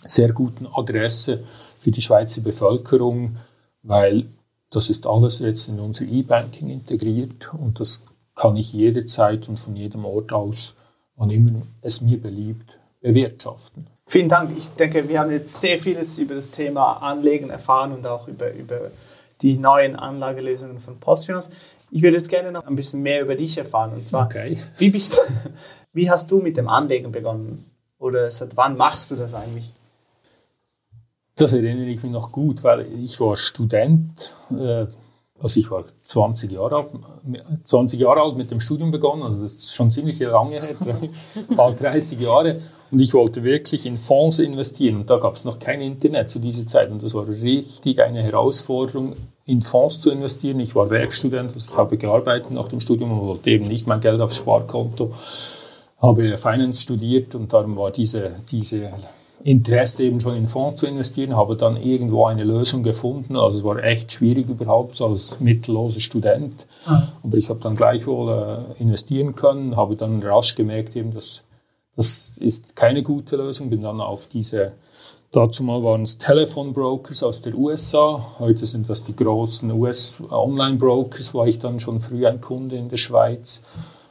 sehr 0.05 0.33
guten 0.33 0.66
Adresse 0.66 1.42
für 1.79 1.90
die 1.90 2.03
Schweizer 2.03 2.40
Bevölkerung 2.40 3.37
weil 3.83 4.27
das 4.71 4.88
ist 4.88 5.07
alles 5.07 5.40
jetzt 5.40 5.68
in 5.68 5.81
unser 5.81 6.05
E-Banking 6.05 6.71
integriert 6.71 7.53
und 7.55 7.81
das 7.81 8.03
kann 8.35 8.57
ich 8.57 8.73
jederzeit 8.73 9.49
und 9.49 9.61
von 9.61 9.77
jedem 9.77 10.05
Ort 10.05 10.33
aus, 10.33 10.75
wann 11.16 11.31
immer 11.31 11.61
es 11.83 12.01
mir 12.01 12.21
beliebt, 12.21 12.79
bewirtschaften. 13.01 13.87
Vielen 14.07 14.29
Dank. 14.29 14.57
Ich 14.57 14.69
denke, 14.71 15.09
wir 15.09 15.21
haben 15.21 15.31
jetzt 15.31 15.61
sehr 15.61 15.79
vieles 15.79 16.19
über 16.19 16.35
das 16.35 16.51
Thema 16.51 16.95
Anlegen 17.03 17.51
erfahren 17.51 17.93
und 17.93 18.07
auch 18.07 18.29
über, 18.29 18.53
über 18.53 18.91
die 19.41 19.57
neuen 19.57 19.97
Anlagelösungen 19.97 20.79
von 20.81 20.99
Postfinance. 20.99 21.51
Ich 21.91 22.03
würde 22.03 22.17
jetzt 22.17 22.29
gerne 22.29 22.53
noch 22.53 22.67
ein 22.67 22.77
bisschen 22.77 23.03
mehr 23.03 23.23
über 23.23 23.35
dich 23.35 23.59
erfahren. 23.59 23.93
Und 23.93 24.09
zwar, 24.09 24.27
okay. 24.27 24.59
wie, 24.79 24.91
bist, 24.91 25.21
wie 25.93 26.11
hast 26.11 26.31
du 26.31 26.38
mit 26.38 26.57
dem 26.57 26.69
Anlegen 26.69 27.12
begonnen? 27.12 27.71
Oder 27.99 28.31
seit 28.31 28.57
wann 28.57 28.77
machst 28.77 29.11
du 29.11 29.17
das 29.17 29.35
eigentlich? 29.35 29.73
Das 31.37 31.53
erinnere 31.53 31.87
ich 31.87 32.03
mich 32.03 32.12
noch 32.12 32.33
gut, 32.33 32.62
weil 32.65 32.87
ich 33.03 33.19
war 33.21 33.37
Student, 33.37 34.35
äh, 34.51 34.87
also 35.41 35.59
ich 35.59 35.71
war 35.71 35.85
20 36.05 36.53
Jahre, 36.53 36.77
alt, 36.77 36.88
20 37.65 38.01
Jahre 38.01 38.23
alt 38.23 38.37
mit 38.37 38.51
dem 38.51 38.61
Studium 38.61 38.91
begonnen, 38.91 39.23
also 39.23 39.43
das 39.43 39.55
ist 39.55 39.75
schon 39.75 39.91
ziemlich 39.91 40.19
lange 40.19 40.61
her, 40.61 40.75
bald 41.57 41.81
30 41.81 42.21
Jahre. 42.21 42.61
Und 42.92 43.00
ich 43.00 43.14
wollte 43.14 43.42
wirklich 43.42 43.87
in 43.87 43.96
Fonds 43.96 44.38
investieren. 44.38 44.96
Und 44.96 45.09
da 45.09 45.16
gab 45.16 45.35
es 45.35 45.44
noch 45.44 45.59
kein 45.59 45.81
Internet 45.81 46.31
zu 46.31 46.38
dieser 46.38 46.66
Zeit. 46.66 46.90
Und 46.90 47.02
das 47.02 47.14
war 47.14 47.26
richtig 47.26 48.02
eine 48.02 48.22
Herausforderung, 48.22 49.14
in 49.46 49.62
Fonds 49.62 50.00
zu 50.02 50.11
investieren. 50.11 50.61
Ich 50.61 50.74
war 50.74 50.90
Werkstudent, 50.90 51.55
also 51.55 51.70
ich 51.70 51.76
habe 51.76 51.96
gearbeitet 51.96 52.50
nach 52.50 52.68
dem 52.68 52.81
Studium 52.81 53.12
und 53.12 53.26
wollte 53.26 53.50
eben 53.50 53.66
nicht 53.66 53.87
mein 53.87 54.00
Geld 54.00 54.20
aufs 54.20 54.37
Sparkonto. 54.37 55.14
Habe 56.02 56.37
Finance 56.37 56.83
studiert 56.83 57.35
und 57.35 57.52
darum 57.52 57.76
war 57.76 57.90
diese, 57.90 58.33
diese 58.50 58.90
Interesse 59.42 60.05
eben 60.05 60.20
schon 60.20 60.37
in 60.37 60.46
Fonds 60.46 60.81
zu 60.81 60.87
investieren, 60.87 61.35
habe 61.35 61.57
dann 61.57 61.83
irgendwo 61.83 62.26
eine 62.26 62.44
Lösung 62.44 62.83
gefunden. 62.83 63.37
Also 63.37 63.61
es 63.61 63.64
war 63.64 63.83
echt 63.83 64.12
schwierig 64.12 64.48
überhaupt 64.50 64.96
so 64.96 65.07
als 65.07 65.40
mittelloser 65.40 66.00
Student. 66.00 66.66
Mhm. 66.87 67.02
Aber 67.24 67.37
ich 67.38 67.48
habe 67.48 67.61
dann 67.61 67.74
gleichwohl 67.74 68.66
äh, 68.78 68.83
investieren 68.83 69.35
können, 69.35 69.76
habe 69.76 69.96
dann 69.96 70.22
rasch 70.22 70.55
gemerkt, 70.55 70.94
eben, 70.94 71.14
dass 71.14 71.42
das 71.96 72.33
ist 72.38 72.74
keine 72.76 73.02
gute 73.02 73.37
Lösung. 73.37 73.70
Bin 73.70 73.83
dann 73.83 74.00
auf 74.00 74.28
diese, 74.28 74.72
dazu 75.31 75.64
mal 75.64 75.83
waren 75.83 76.02
es 76.02 76.18
Telefonbrokers 76.18 77.22
aus 77.22 77.42
der 77.42 77.55
USA. 77.55 78.35
Heute 78.38 78.66
sind 78.66 78.88
das 78.88 79.05
die 79.05 79.16
großen 79.16 79.70
US-Online-Brokers, 79.70 81.35
war 81.35 81.46
ich 81.46 81.59
dann 81.59 81.81
schon 81.81 82.00
früh 82.00 82.26
ein 82.26 82.40
Kunde 82.40 82.76
in 82.76 82.88
der 82.88 82.96
Schweiz 82.96 83.62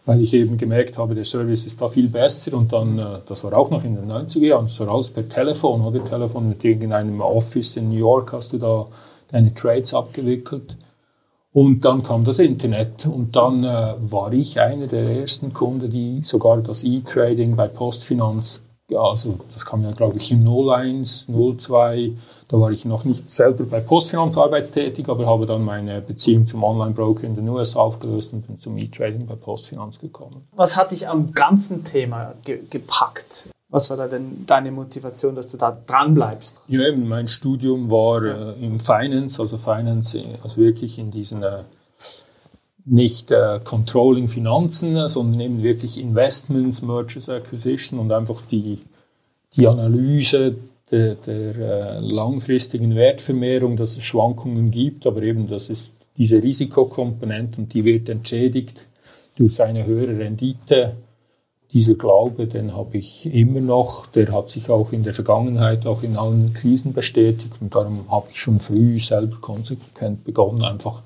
weil 0.05 0.21
ich 0.21 0.33
eben 0.33 0.57
gemerkt 0.57 0.97
habe, 0.97 1.15
der 1.15 1.23
Service 1.23 1.65
ist 1.65 1.79
da 1.79 1.87
viel 1.87 2.09
besser 2.09 2.57
und 2.57 2.73
dann, 2.73 2.97
äh, 2.97 3.19
das 3.25 3.43
war 3.43 3.53
auch 3.53 3.69
noch 3.69 3.83
in 3.83 3.95
den 3.95 4.11
90er 4.11 4.45
Jahren, 4.45 4.79
war 4.79 4.89
alles 4.89 5.09
per 5.11 5.27
Telefon, 5.27 5.81
oder? 5.81 6.03
Telefon 6.03 6.49
mit 6.49 6.63
irgendeinem 6.63 7.21
Office 7.21 7.77
in 7.77 7.89
New 7.89 7.97
York 7.97 8.33
hast 8.33 8.53
du 8.53 8.57
da 8.57 8.87
deine 9.31 9.53
Trades 9.53 9.93
abgewickelt. 9.93 10.75
Und 11.53 11.83
dann 11.83 12.01
kam 12.01 12.23
das 12.23 12.39
Internet 12.39 13.05
und 13.05 13.35
dann 13.35 13.63
äh, 13.63 13.95
war 13.99 14.31
ich 14.31 14.61
einer 14.61 14.87
der 14.87 15.21
ersten 15.21 15.51
Kunden, 15.51 15.89
die 15.89 16.21
sogar 16.23 16.57
das 16.57 16.83
E-Trading 16.83 17.55
bei 17.55 17.67
Postfinanz 17.67 18.63
also 18.97 19.39
das 19.53 19.65
kam 19.65 19.83
ja, 19.83 19.91
glaube 19.91 20.17
ich, 20.17 20.31
im 20.31 20.45
01, 20.45 21.27
02. 21.27 22.13
Da 22.47 22.59
war 22.59 22.71
ich 22.71 22.85
noch 22.85 23.05
nicht 23.05 23.29
selber 23.29 23.63
bei 23.63 23.79
Postfinanz 23.79 24.37
arbeitstätig, 24.37 25.07
aber 25.07 25.25
habe 25.25 25.45
dann 25.45 25.63
meine 25.63 26.01
Beziehung 26.01 26.45
zum 26.47 26.63
Online-Broker 26.63 27.23
in 27.23 27.35
den 27.35 27.47
USA 27.49 27.79
aufgelöst 27.79 28.33
und 28.33 28.47
bin 28.47 28.59
zum 28.59 28.77
E-Trading 28.77 29.25
bei 29.25 29.35
Postfinanz 29.35 29.99
gekommen. 29.99 30.47
Was 30.55 30.75
hat 30.75 30.91
dich 30.91 31.07
am 31.07 31.31
ganzen 31.31 31.83
Thema 31.83 32.33
ge 32.43 32.59
gepackt? 32.69 33.49
Was 33.71 33.89
war 33.89 33.97
da 33.97 34.07
denn 34.07 34.45
deine 34.45 34.69
Motivation, 34.69 35.34
dass 35.34 35.49
du 35.49 35.57
da 35.57 35.77
dran 35.88 36.13
bleibst? 36.13 36.62
Ja, 36.67 36.86
eben, 36.86 37.07
mein 37.07 37.27
Studium 37.27 37.89
war 37.89 38.23
äh, 38.23 38.65
im 38.65 38.79
Finance, 38.81 39.41
also 39.41 39.57
Finance, 39.57 40.19
äh, 40.19 40.25
also 40.43 40.57
wirklich 40.57 40.99
in 40.99 41.10
diesen 41.10 41.41
äh, 41.41 41.63
nicht 42.86 43.31
äh, 43.31 43.62
Controlling 43.63 44.27
Finanzen, 44.27 45.07
sondern 45.07 45.39
eben 45.39 45.63
wirklich 45.63 45.97
Investments, 45.97 46.81
Mergers, 46.81 47.29
Acquisition 47.29 47.99
und 47.99 48.12
einfach 48.12 48.41
die, 48.51 48.79
die 49.55 49.67
Analyse 49.67 50.55
der, 50.91 51.15
der 51.15 51.55
äh, 51.57 51.99
langfristigen 52.01 52.95
Wertvermehrung, 52.95 53.77
dass 53.77 53.95
es 53.95 54.03
Schwankungen 54.03 54.71
gibt, 54.71 55.07
aber 55.07 55.21
eben, 55.21 55.47
dass 55.47 55.69
es 55.69 55.93
diese 56.17 56.43
Risikokomponente 56.43 57.62
und 57.62 57.73
die 57.73 57.86
wird 57.86 58.10
entschädigt 58.10 58.86
durch 59.38 59.62
eine 59.62 59.86
höhere 59.86 60.19
Rendite. 60.19 60.93
Dieser 61.73 61.93
Glaube, 61.93 62.47
den 62.47 62.75
habe 62.75 62.97
ich 62.97 63.34
immer 63.34 63.62
noch. 63.62 64.05
Der 64.07 64.31
hat 64.34 64.49
sich 64.49 64.69
auch 64.69 64.91
in 64.91 65.03
der 65.03 65.13
Vergangenheit, 65.13 65.88
auch 65.88 66.03
in 66.03 66.17
allen 66.17 66.53
Krisen 66.53 66.93
bestätigt. 66.93 67.53
Und 67.62 67.73
darum 67.73 68.12
habe 68.12 68.27
ich 68.29 68.41
schon 68.41 68.60
früh 68.60 68.99
selber 68.99 69.38
konsequent 69.39 70.25
begonnen, 70.25 70.63
einfach 70.63 71.01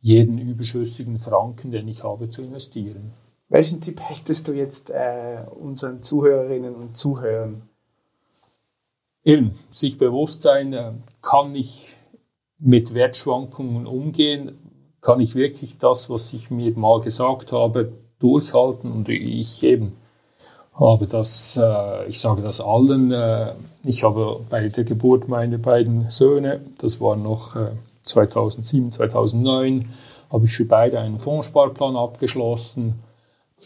jeden 0.00 0.36
überschüssigen 0.36 1.18
Franken, 1.18 1.70
den 1.70 1.88
ich 1.88 2.04
habe, 2.04 2.28
zu 2.28 2.42
investieren. 2.42 3.12
Welchen 3.48 3.80
Tipp 3.80 4.00
hättest 4.02 4.48
du 4.48 4.52
jetzt 4.52 4.90
äh, 4.90 5.38
unseren 5.58 6.02
Zuhörerinnen 6.02 6.74
und 6.74 6.96
Zuhörern? 6.96 7.62
Eben, 9.24 9.52
sich 9.70 9.96
bewusst 9.96 10.42
sein, 10.42 10.74
äh, 10.74 10.92
kann 11.22 11.54
ich 11.54 11.88
mit 12.58 12.92
Wertschwankungen 12.92 13.86
umgehen? 13.86 14.58
Kann 15.00 15.20
ich 15.20 15.34
wirklich 15.34 15.78
das, 15.78 16.10
was 16.10 16.34
ich 16.34 16.50
mir 16.50 16.76
mal 16.76 17.00
gesagt 17.00 17.52
habe, 17.52 17.92
durchhalten? 18.24 18.90
Und 18.90 19.08
ich 19.08 19.62
eben 19.62 19.92
habe 20.74 21.06
das, 21.06 21.56
äh, 21.56 22.08
ich 22.08 22.18
sage 22.18 22.42
das 22.42 22.60
allen, 22.60 23.12
äh, 23.12 23.52
ich 23.84 24.02
habe 24.02 24.40
bei 24.50 24.68
der 24.68 24.84
Geburt 24.84 25.28
meiner 25.28 25.58
beiden 25.58 26.10
Söhne, 26.10 26.60
das 26.78 27.00
war 27.00 27.16
noch 27.16 27.54
2007, 28.02 28.92
2009, 28.92 29.88
habe 30.32 30.46
ich 30.46 30.52
für 30.52 30.64
beide 30.64 30.98
einen 30.98 31.20
Fondssparplan 31.20 31.96
abgeschlossen 31.96 32.94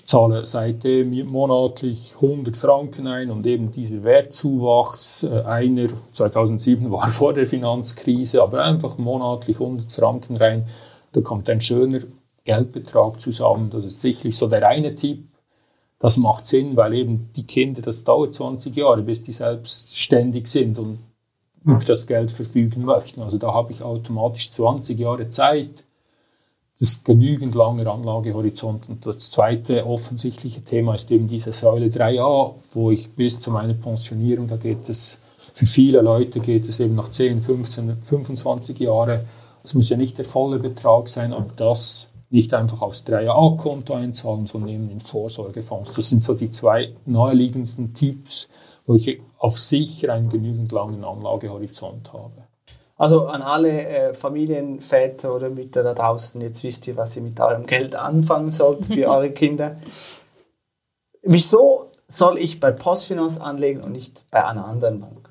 zahle 0.05 0.47
seitdem 0.47 1.27
monatlich 1.29 2.15
100 2.17 2.57
Franken 2.57 3.07
ein 3.07 3.31
und 3.31 3.47
eben 3.47 3.71
dieser 3.71 4.05
Wertzuwachs, 4.05 5.25
äh, 5.25 5.43
einer 5.43 5.89
2007 6.13 6.91
war 6.91 7.09
vor 7.09 7.35
der 7.35 7.47
Finanzkrise, 7.47 8.43
aber 8.43 8.65
einfach 8.65 8.99
monatlich 8.99 9.61
100 9.61 9.91
Franken 9.91 10.37
rein, 10.37 10.67
da 11.13 11.21
kommt 11.21 11.49
ein 11.49 11.61
schöner 11.61 12.01
Geldbetrag 12.49 13.21
zusammen. 13.21 13.69
Das 13.71 13.85
ist 13.85 14.01
sicherlich 14.01 14.37
so 14.37 14.47
der 14.47 14.67
eine 14.67 14.95
Tipp. 14.95 15.29
Das 15.99 16.17
macht 16.17 16.47
Sinn, 16.47 16.77
weil 16.77 16.95
eben 16.95 17.31
die 17.37 17.47
Kinder, 17.47 17.83
das 17.83 18.05
dauert 18.05 18.35
20 18.35 18.75
Jahre, 18.75 19.03
bis 19.03 19.23
die 19.23 19.33
selbstständig 19.33 20.47
sind 20.47 20.79
und 20.79 20.99
über 21.63 21.85
das 21.85 22.07
Geld 22.07 22.33
verfügen 22.33 22.85
möchten. 22.85 23.21
Also 23.21 23.37
da 23.37 23.53
habe 23.53 23.73
ich 23.73 23.83
automatisch 23.83 24.51
20 24.51 24.99
Jahre 24.99 25.29
Zeit, 25.29 25.85
das 26.79 26.91
ist 26.91 27.05
genügend 27.05 27.55
langer 27.55 27.93
Anlagehorizont. 27.93 28.89
Und 28.89 29.05
das 29.05 29.31
zweite 29.31 29.85
offensichtliche 29.85 30.63
Thema 30.63 30.95
ist 30.95 31.11
eben 31.11 31.29
diese 31.29 31.53
Säule 31.53 31.89
3a, 31.89 32.55
wo 32.73 32.91
ich 32.91 33.11
bis 33.11 33.41
zu 33.41 33.51
meiner 33.51 33.75
Pensionierung, 33.75 34.47
da 34.47 34.57
geht 34.57 34.89
es, 34.89 35.19
für 35.53 35.67
viele 35.67 36.01
Leute 36.01 36.41
geht 36.41 36.67
es 36.67 36.81
eben 36.81 36.95
nach 36.95 37.11
10, 37.11 37.43
15, 37.43 38.03
25 38.03 38.79
Jahre. 38.79 39.27
Es 39.63 39.75
muss 39.75 39.91
ja 39.91 39.97
nicht 39.99 40.17
der 40.17 40.25
volle 40.25 40.61
Betrag 40.61 41.09
sein, 41.09 41.33
aber 41.33 41.51
das 41.57 42.08
nicht 42.31 42.53
einfach 42.55 42.83
aufs 42.83 43.05
3a-Konto 43.07 43.95
einzahlen, 43.95 44.47
sondern 44.47 44.71
eben 44.71 44.91
in 44.91 45.01
Vorsorgefonds. 45.01 45.95
Das 45.95 46.09
sind 46.09 46.23
so 46.23 46.35
die 46.35 46.51
zwei 46.51 46.95
naheliegendsten 47.07 47.95
Tipps, 47.95 48.49
wo 48.87 48.95
ich 48.95 49.21
auf 49.39 49.59
sicher 49.59 50.13
einen 50.13 50.29
genügend 50.29 50.73
langen 50.73 51.05
Anlagehorizont 51.05 52.13
habe. 52.13 52.49
Also 52.97 53.27
an 53.27 53.43
alle 53.43 53.87
äh, 53.87 54.15
Familienväter 54.15 55.35
oder 55.35 55.51
Mütter 55.51 55.85
da 55.85 55.95
draußen, 55.95 56.41
jetzt 56.41 56.65
wisst 56.65 56.87
ihr, 56.89 56.97
was 56.97 57.15
ihr 57.17 57.23
mit 57.23 57.39
eurem 57.39 57.65
Geld 57.65 57.95
anfangen 57.95 58.51
sollt 58.51 58.87
für 58.87 59.09
eure 59.09 59.31
Kinder. 59.31 59.77
Wieso 61.23 61.87
soll 62.09 62.39
ich 62.39 62.59
bei 62.59 62.73
Postfinance 62.73 63.41
anlegen 63.41 63.85
und 63.85 63.93
nicht 63.93 64.25
bei 64.31 64.45
einer 64.45 64.67
anderen 64.67 65.01
Bank? 65.01 65.31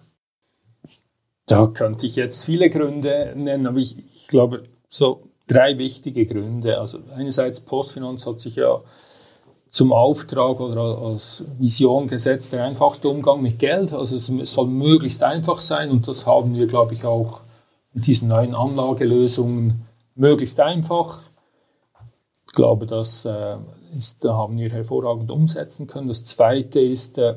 Da 1.46 1.68
könnte 1.68 2.06
ich 2.06 2.16
jetzt 2.16 2.46
viele 2.46 2.70
Gründe 2.70 3.34
nennen, 3.36 3.68
aber 3.68 3.78
ich, 3.78 3.98
ich 3.98 4.28
glaube, 4.28 4.64
so 4.88 5.27
drei 5.48 5.78
wichtige 5.78 6.26
Gründe. 6.26 6.80
Also 6.80 7.00
einerseits 7.16 7.60
Postfinance 7.60 8.30
hat 8.30 8.40
sich 8.40 8.56
ja 8.58 8.80
zum 9.70 9.92
Auftrag 9.92 10.60
oder 10.60 10.98
als 11.00 11.44
Vision 11.58 12.08
gesetzt, 12.08 12.54
der 12.54 12.64
einfachste 12.64 13.10
Umgang 13.10 13.42
mit 13.42 13.60
Geld. 13.60 13.94
Also 13.94 14.16
es 14.16 14.28
soll 14.52 14.68
möglichst 14.68 15.24
einfach 15.24 15.60
sein 15.60 15.90
und 15.90 16.08
das 16.08 16.26
haben 16.26 16.56
wir, 16.56 16.68
glaube 16.68 16.94
ich, 16.94 17.06
auch 17.06 17.42
mit 17.94 18.08
diesen 18.08 18.30
neuen 18.30 18.56
Anlagelösungen 18.56 19.86
möglichst 20.16 20.60
einfach. 20.60 21.22
Ich 22.48 22.54
glaube, 22.54 22.86
das 22.86 23.26
äh, 23.26 23.58
ist, 23.98 24.24
da 24.24 24.36
haben 24.36 24.58
wir 24.58 24.70
hervorragend 24.70 25.32
umsetzen 25.32 25.88
können. 25.88 26.08
Das 26.08 26.26
Zweite 26.26 26.80
ist, 26.80 27.18
äh, 27.18 27.36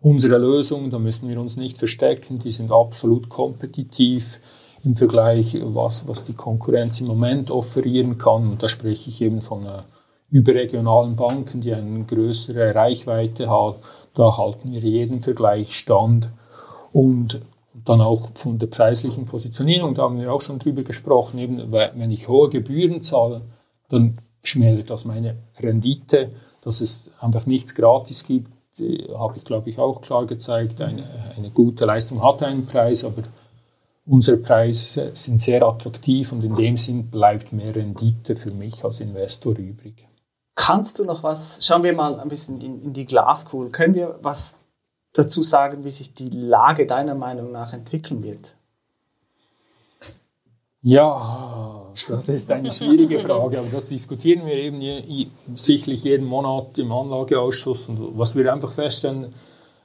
unsere 0.00 0.38
Lösungen, 0.38 0.90
da 0.90 0.98
müssen 0.98 1.28
wir 1.28 1.40
uns 1.40 1.56
nicht 1.56 1.76
verstecken, 1.76 2.38
die 2.38 2.50
sind 2.50 2.72
absolut 2.72 3.28
kompetitiv 3.28 4.40
im 4.82 4.96
Vergleich, 4.96 5.58
was, 5.62 6.08
was 6.08 6.24
die 6.24 6.34
Konkurrenz 6.34 7.00
im 7.00 7.06
Moment 7.06 7.50
offerieren 7.50 8.18
kann. 8.18 8.50
Und 8.50 8.62
da 8.62 8.68
spreche 8.68 9.10
ich 9.10 9.20
eben 9.20 9.42
von 9.42 9.66
äh, 9.66 9.82
überregionalen 10.30 11.16
Banken, 11.16 11.60
die 11.60 11.74
eine 11.74 12.04
größere 12.04 12.74
Reichweite 12.74 13.48
haben. 13.48 13.76
Da 14.14 14.36
halten 14.38 14.72
wir 14.72 14.80
jeden 14.80 15.20
Vergleich 15.20 15.74
stand. 15.74 16.30
Und 16.92 17.40
dann 17.84 18.00
auch 18.00 18.30
von 18.34 18.58
der 18.58 18.66
preislichen 18.66 19.26
Positionierung, 19.26 19.94
da 19.94 20.02
haben 20.02 20.20
wir 20.20 20.32
auch 20.32 20.40
schon 20.40 20.58
drüber 20.58 20.82
gesprochen, 20.82 21.38
eben, 21.38 21.72
wenn 21.72 22.10
ich 22.10 22.28
hohe 22.28 22.48
Gebühren 22.48 23.02
zahle, 23.02 23.42
dann 23.88 24.18
schmälert 24.42 24.90
das 24.90 25.04
meine 25.04 25.36
Rendite, 25.58 26.30
dass 26.62 26.80
es 26.80 27.10
einfach 27.20 27.46
nichts 27.46 27.74
gratis 27.74 28.24
gibt, 28.24 28.50
habe 29.14 29.36
ich 29.36 29.44
glaube 29.44 29.68
ich 29.70 29.78
auch 29.78 30.00
klar 30.00 30.26
gezeigt. 30.26 30.80
Eine, 30.80 31.04
eine 31.36 31.50
gute 31.50 31.84
Leistung 31.84 32.22
hat 32.22 32.42
einen 32.42 32.66
Preis, 32.66 33.04
aber 33.04 33.22
unsere 34.10 34.38
Preise 34.38 35.12
sind 35.14 35.40
sehr 35.40 35.62
attraktiv 35.62 36.32
und 36.32 36.42
in 36.42 36.56
dem 36.56 36.76
Sinn 36.76 37.10
bleibt 37.10 37.52
mehr 37.52 37.74
Rendite 37.74 38.34
für 38.34 38.50
mich 38.50 38.84
als 38.84 39.00
Investor 39.00 39.56
übrig. 39.56 39.94
Kannst 40.56 40.98
du 40.98 41.04
noch 41.04 41.22
was, 41.22 41.64
schauen 41.64 41.84
wir 41.84 41.92
mal 41.94 42.18
ein 42.18 42.28
bisschen 42.28 42.60
in, 42.60 42.82
in 42.82 42.92
die 42.92 43.06
Glaskugel, 43.06 43.70
können 43.70 43.94
wir 43.94 44.18
was 44.20 44.56
dazu 45.12 45.42
sagen, 45.42 45.84
wie 45.84 45.90
sich 45.92 46.12
die 46.12 46.28
Lage 46.28 46.86
deiner 46.86 47.14
Meinung 47.14 47.52
nach 47.52 47.72
entwickeln 47.72 48.22
wird? 48.22 48.56
Ja, 50.82 51.86
das 52.08 52.28
ist 52.30 52.50
eine 52.50 52.72
schwierige 52.72 53.20
Frage, 53.20 53.58
aber 53.58 53.68
das 53.68 53.88
diskutieren 53.88 54.46
wir 54.46 54.54
eben 54.54 54.80
sicherlich 55.54 56.04
jeden 56.04 56.26
Monat 56.26 56.78
im 56.78 56.90
Anlageausschuss. 56.90 57.88
Und 57.88 58.18
was 58.18 58.34
wir 58.34 58.52
einfach 58.52 58.72
feststellen, 58.72 59.34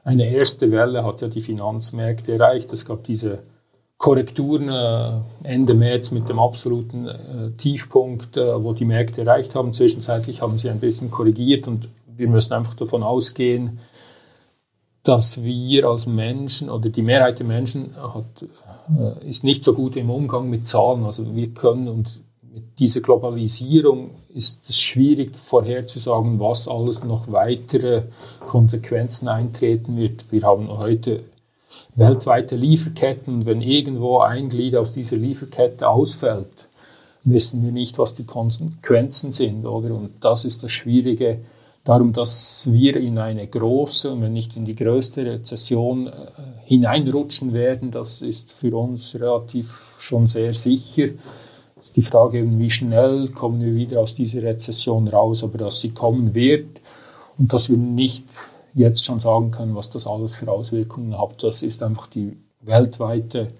eine 0.03 0.29
erste 0.29 0.71
Welle 0.71 1.03
hat 1.03 1.21
ja 1.21 1.27
die 1.27 1.41
Finanzmärkte 1.41 2.33
erreicht. 2.33 2.71
Es 2.71 2.85
gab 2.85 3.03
diese 3.03 3.43
Korrekturen 3.97 4.69
äh, 4.69 5.21
Ende 5.43 5.73
März 5.73 6.11
mit 6.11 6.27
dem 6.27 6.39
absoluten 6.39 7.07
äh, 7.07 7.51
Tiefpunkt, 7.57 8.37
äh, 8.37 8.63
wo 8.63 8.73
die 8.73 8.85
Märkte 8.85 9.21
erreicht 9.21 9.55
haben. 9.55 9.73
Zwischenzeitlich 9.73 10.41
haben 10.41 10.57
sie 10.57 10.69
ein 10.69 10.79
bisschen 10.79 11.09
korrigiert 11.09 11.67
und 11.67 11.87
wir 12.07 12.27
müssen 12.27 12.53
einfach 12.53 12.73
davon 12.73 13.03
ausgehen, 13.03 13.79
dass 15.03 15.43
wir 15.43 15.87
als 15.87 16.07
Menschen 16.07 16.69
oder 16.69 16.89
die 16.89 17.03
Mehrheit 17.03 17.39
der 17.39 17.45
Menschen 17.45 17.95
hat, 17.95 18.45
äh, 18.97 19.27
ist 19.27 19.43
nicht 19.43 19.63
so 19.63 19.73
gut 19.73 19.95
im 19.95 20.09
Umgang 20.09 20.49
mit 20.49 20.67
Zahlen. 20.67 21.05
Also 21.05 21.35
wir 21.35 21.49
können 21.49 21.87
uns 21.87 22.21
mit 22.41 22.79
dieser 22.79 23.01
Globalisierung 23.01 24.11
ist 24.33 24.69
es 24.69 24.79
schwierig 24.79 25.35
vorherzusagen, 25.35 26.39
was 26.39 26.67
alles 26.67 27.03
noch 27.03 27.31
weitere 27.31 28.03
Konsequenzen 28.39 29.27
eintreten 29.27 29.95
wird. 29.97 30.31
Wir 30.31 30.43
haben 30.43 30.69
heute 30.69 31.21
weltweite 31.95 32.55
Lieferketten 32.55 33.45
wenn 33.45 33.61
irgendwo 33.61 34.19
ein 34.19 34.49
Glied 34.49 34.75
aus 34.75 34.91
dieser 34.91 35.17
Lieferkette 35.17 35.87
ausfällt, 35.87 36.67
wissen 37.23 37.63
wir 37.63 37.71
nicht, 37.71 37.97
was 37.97 38.15
die 38.15 38.25
Konsequenzen 38.25 39.31
sind, 39.31 39.65
oder? 39.65 39.95
Und 39.95 40.11
das 40.21 40.45
ist 40.45 40.63
das 40.63 40.71
Schwierige 40.71 41.39
darum, 41.83 42.13
dass 42.13 42.63
wir 42.65 42.97
in 42.97 43.17
eine 43.17 43.47
große, 43.47 44.19
wenn 44.21 44.33
nicht 44.33 44.55
in 44.55 44.65
die 44.65 44.75
größte 44.75 45.25
Rezession 45.25 46.07
äh, 46.07 46.11
hineinrutschen 46.65 47.53
werden. 47.53 47.91
Das 47.91 48.21
ist 48.21 48.51
für 48.51 48.75
uns 48.75 49.15
relativ 49.15 49.95
schon 49.99 50.27
sehr 50.27 50.53
sicher. 50.53 51.09
Ist 51.79 51.95
die 51.95 52.01
Frage 52.01 52.39
eben, 52.39 52.59
wie 52.59 52.69
schnell 52.69 53.29
kommen 53.29 53.61
wir 53.61 53.75
wieder 53.75 54.01
aus 54.01 54.15
dieser 54.15 54.41
Rezession 54.43 55.07
raus, 55.07 55.43
aber 55.43 55.59
dass 55.59 55.79
sie 55.79 55.91
kommen 55.91 56.33
wird 56.33 56.81
und 57.37 57.53
dass 57.53 57.69
wir 57.69 57.77
nicht 57.77 58.25
jetzt 58.75 59.03
schon 59.03 59.19
sagen 59.19 59.51
können, 59.51 59.75
was 59.75 59.89
das 59.89 60.05
alles 60.05 60.35
für 60.35 60.51
Auswirkungen 60.51 61.17
hat. 61.17 61.41
Das 61.41 61.63
ist 61.63 61.81
einfach 61.81 62.07
die 62.07 62.37
weltweite 62.61 63.51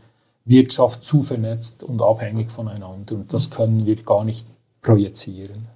Wirtschaft 0.44 1.04
zu 1.04 1.24
vernetzt 1.24 1.82
und 1.82 2.02
abhängig 2.02 2.52
voneinander 2.52 3.16
und 3.16 3.34
das 3.34 3.50
können 3.50 3.86
wir 3.86 3.96
gar 3.96 4.24
nicht 4.24 4.46
projizieren. 4.82 5.68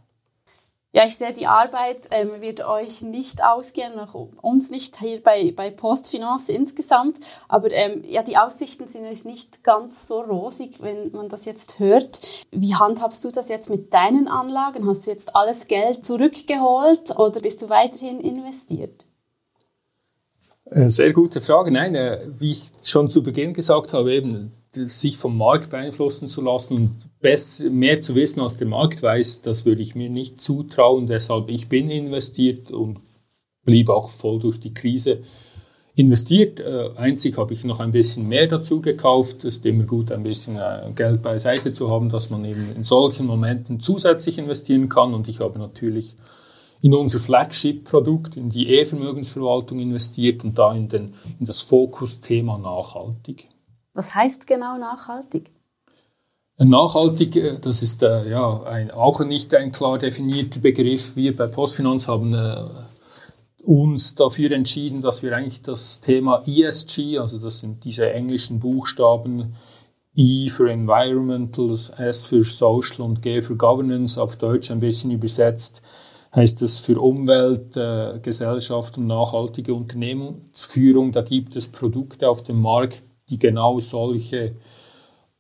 Ja, 0.92 1.06
ich 1.06 1.16
sehe, 1.16 1.34
die 1.34 1.46
Arbeit 1.46 2.08
ähm, 2.10 2.42
wird 2.42 2.66
euch 2.66 3.04
nicht 3.04 3.44
ausgehen, 3.44 4.00
auch 4.00 4.28
uns 4.42 4.72
nicht 4.72 4.98
hier 4.98 5.22
bei, 5.22 5.52
bei 5.56 5.70
Postfinance 5.70 6.52
insgesamt. 6.52 7.20
Aber 7.48 7.72
ähm, 7.72 8.04
ja, 8.08 8.24
die 8.24 8.38
Aussichten 8.38 8.88
sind 8.88 9.04
nicht 9.24 9.64
ganz 9.64 10.08
so 10.08 10.22
rosig, 10.22 10.82
wenn 10.82 11.12
man 11.12 11.30
das 11.30 11.46
jetzt 11.46 11.78
hört. 11.78 12.22
Wie 12.50 12.74
handhabst 12.74 13.24
du 13.24 13.30
das 13.30 13.50
jetzt 13.50 13.70
mit 13.70 13.94
deinen 13.94 14.28
Anlagen? 14.28 14.88
Hast 14.88 15.06
du 15.06 15.12
jetzt 15.12 15.36
alles 15.36 15.68
Geld 15.68 16.08
zurückgeholt 16.08 17.16
oder 17.20 17.40
bist 17.40 17.62
du 17.62 17.70
weiterhin 17.70 18.20
investiert? 18.20 19.06
Äh, 20.72 20.90
sehr 20.90 21.14
gute 21.14 21.42
Frage. 21.42 21.72
Nein, 21.72 21.96
äh, 21.96 22.20
wie 22.38 22.52
ich 22.52 22.64
schon 22.84 23.10
zu 23.10 23.24
Beginn 23.24 23.54
gesagt 23.54 23.94
habe, 23.94 24.14
eben 24.14 24.52
sich 24.70 25.18
vom 25.18 25.36
Markt 25.36 25.72
beeinflussen 25.72 26.28
zu 26.28 26.42
lassen 26.42 26.76
und 26.76 26.96
besser, 27.22 27.72
mehr 27.72 28.02
zu 28.02 28.14
wissen, 28.14 28.40
als 28.40 28.58
der 28.58 28.68
Markt 28.68 29.02
weiß, 29.02 29.42
das 29.42 29.66
würde 29.66 29.82
ich 29.82 29.96
mir 29.96 30.12
nicht 30.12 30.40
zutrauen. 30.40 31.08
Deshalb, 31.08 31.50
ich 31.50 31.70
bin 31.70 31.90
investiert 31.90 32.72
und 32.72 33.00
blieb 33.66 33.90
auch 33.90 34.08
voll 34.10 34.38
durch 34.38 34.60
die 34.60 34.76
Krise 34.76 35.24
investiert. 35.96 36.60
Äh, 36.60 36.90
einzig 36.98 37.40
habe 37.40 37.54
ich 37.54 37.64
noch 37.64 37.80
ein 37.80 37.92
bisschen 37.92 38.28
mehr 38.28 38.46
dazu 38.46 38.80
gekauft. 38.80 39.46
Es 39.46 39.58
ist 39.58 39.66
immer 39.66 39.86
gut, 39.86 40.12
ein 40.12 40.22
bisschen 40.22 40.60
Geld 40.94 41.24
beiseite 41.24 41.74
zu 41.74 41.90
haben, 41.90 42.10
dass 42.10 42.30
man 42.30 42.46
eben 42.46 42.72
in 42.76 42.84
solchen 42.84 43.26
Momenten 43.26 43.80
zusätzlich 43.80 44.38
investieren 44.38 44.88
kann. 44.88 45.16
Und 45.16 45.28
ich 45.28 45.40
habe 45.40 45.58
natürlich 45.58 46.16
in 46.82 46.94
unser 46.94 47.20
Flagship-Produkt, 47.20 48.38
in 48.38 48.50
die 48.50 48.70
E-Vermögensverwaltung 48.70 49.80
investiert 49.80 50.44
und 50.44 50.58
da 50.58 50.74
in, 50.74 50.88
den, 50.88 51.14
in 51.40 51.46
das 51.46 51.62
Fokusthema 51.62 52.58
nachhaltig. 52.58 53.50
Was 53.94 54.16
heißt 54.16 54.48
genau 54.48 54.78
nachhaltig? 54.78 55.52
Nachhaltig, 56.58 57.36
äh, 57.36 57.60
das 57.60 57.82
ist 57.82 58.04
äh, 58.04 58.30
ja 58.30 58.64
ein, 58.64 58.92
auch 58.92 59.20
nicht 59.22 59.54
ein 59.56 59.72
klar 59.72 59.98
definierter 59.98 60.60
Begriff. 60.60 61.16
Wir 61.16 61.36
bei 61.36 61.48
Postfinanz 61.48 62.08
haben 62.08 62.34
äh, 62.34 62.66
uns 63.64 64.16
dafür 64.16 64.52
entschieden, 64.52 65.02
dass 65.02 65.24
wir 65.24 65.36
eigentlich 65.36 65.62
das 65.62 66.02
Thema 66.02 66.44
ESG, 66.46 67.18
also 67.18 67.40
das 67.40 67.60
sind 67.60 67.84
diese 67.84 68.12
englischen 68.12 68.60
Buchstaben, 68.60 69.56
E 70.16 70.50
für 70.50 70.70
Environmental, 70.70 71.72
S 71.98 72.26
für 72.26 72.44
Social 72.44 73.02
und 73.02 73.22
G 73.22 73.42
für 73.42 73.56
Governance, 73.56 74.22
auf 74.22 74.36
Deutsch 74.36 74.70
ein 74.72 74.82
bisschen 74.82 75.12
übersetzt, 75.12 75.82
heißt 76.36 76.62
das 76.62 76.80
für 76.80 77.00
Umwelt, 77.00 77.76
äh, 77.76 78.20
Gesellschaft 78.22 78.98
und 78.98 79.08
nachhaltige 79.08 79.74
Unternehmensführung. 79.74 81.12
Da 81.12 81.22
gibt 81.22 81.56
es 81.56 81.68
Produkte 81.68 82.30
auf 82.30 82.44
dem 82.44 82.62
Markt, 82.62 83.02
die 83.30 83.40
genau 83.40 83.80
solche 83.80 84.56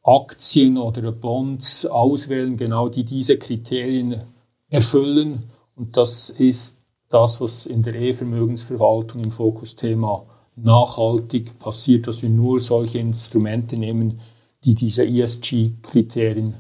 Aktien 0.04 0.78
oder 0.78 1.12
Bonds 1.12 1.86
auswählen, 1.86 2.58
genau 2.58 2.89
die 2.89 3.04
diese 3.04 3.38
Kriterien 3.38 4.21
erfüllen. 4.69 5.43
Und 5.75 5.97
das 5.97 6.30
ist 6.30 6.80
das, 7.10 7.41
was 7.41 7.65
in 7.65 7.84
der 7.84 7.95
E-Vermögensverwaltung 7.95 9.23
im 9.23 9.32
Fokusthema 9.32 10.23
nachhaltig 10.56 11.58
passiert, 11.60 12.08
dass 12.08 12.21
wir 12.21 12.30
nur 12.30 12.60
solche 12.60 12.99
Instrumente 12.99 13.78
nehmen, 13.78 14.19
die 14.63 14.75
diese 14.75 15.06
ESG-Kriterien 15.06 16.54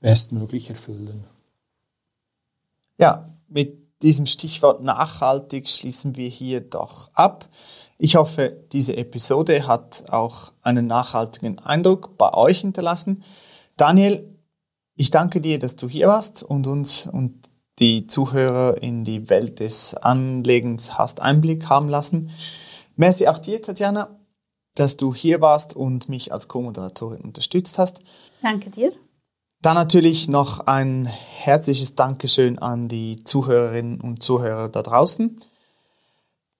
bestmöglich 0.00 0.70
erfüllen. 0.70 1.24
Ja, 2.98 3.26
mit 3.48 4.02
diesem 4.02 4.26
Stichwort 4.26 4.82
nachhaltig 4.82 5.68
schließen 5.68 6.16
wir 6.16 6.28
hier 6.28 6.60
doch 6.60 7.10
ab. 7.14 7.48
Ich 7.98 8.14
hoffe, 8.14 8.64
diese 8.72 8.96
Episode 8.96 9.66
hat 9.66 10.04
auch 10.08 10.52
einen 10.62 10.86
nachhaltigen 10.86 11.58
Eindruck 11.58 12.16
bei 12.16 12.32
euch 12.32 12.60
hinterlassen. 12.60 13.24
Daniel, 13.76 14.38
ich 14.94 15.10
danke 15.10 15.40
dir, 15.40 15.58
dass 15.58 15.76
du 15.76 15.88
hier 15.88 16.08
warst 16.08 16.42
und 16.42 16.66
uns 16.66 17.06
und 17.06 17.48
die 17.78 18.06
Zuhörer 18.06 18.82
in 18.82 19.04
die 19.04 19.28
Welt 19.30 19.60
des 19.60 19.94
Anlegens 19.94 20.98
hast 20.98 21.20
Einblick 21.20 21.68
haben 21.68 21.88
lassen. 21.88 22.30
Merci 22.96 23.28
auch 23.28 23.38
dir, 23.38 23.62
Tatjana, 23.62 24.08
dass 24.74 24.96
du 24.96 25.14
hier 25.14 25.40
warst 25.40 25.74
und 25.74 26.08
mich 26.08 26.32
als 26.32 26.48
Co-Moderatorin 26.48 27.20
unterstützt 27.20 27.78
hast. 27.78 28.00
Danke 28.42 28.70
dir. 28.70 28.92
Dann 29.60 29.74
natürlich 29.74 30.28
noch 30.28 30.60
ein 30.60 31.06
herzliches 31.06 31.96
Dankeschön 31.96 32.60
an 32.60 32.86
die 32.88 33.24
Zuhörerinnen 33.24 34.00
und 34.00 34.22
Zuhörer 34.22 34.68
da 34.68 34.82
draußen. 34.82 35.40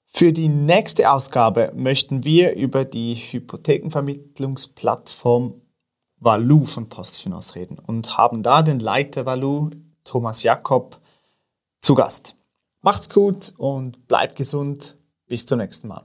Für 0.05 0.33
die 0.33 0.49
nächste 0.49 1.13
Ausgabe 1.13 1.71
möchten 1.77 2.25
wir 2.25 2.57
über 2.57 2.85
die 2.85 3.15
Hypothekenvermittlungsplattform 3.15 5.63
Valu 6.19 6.65
von 6.65 6.89
Postfinance 6.89 7.55
reden 7.55 7.79
und 7.79 8.19
haben 8.19 8.43
da 8.43 8.63
den 8.63 8.81
Leiter 8.81 9.27
Valu, 9.27 9.71
Thomas 10.03 10.43
Jakob, 10.43 11.01
zu 11.81 11.95
Gast. 11.95 12.35
Macht's 12.81 13.11
gut 13.11 13.55
und 13.59 14.09
bleibt 14.09 14.35
gesund. 14.35 14.97
Bis 15.27 15.47
zum 15.47 15.59
nächsten 15.59 15.87
Mal. 15.87 16.03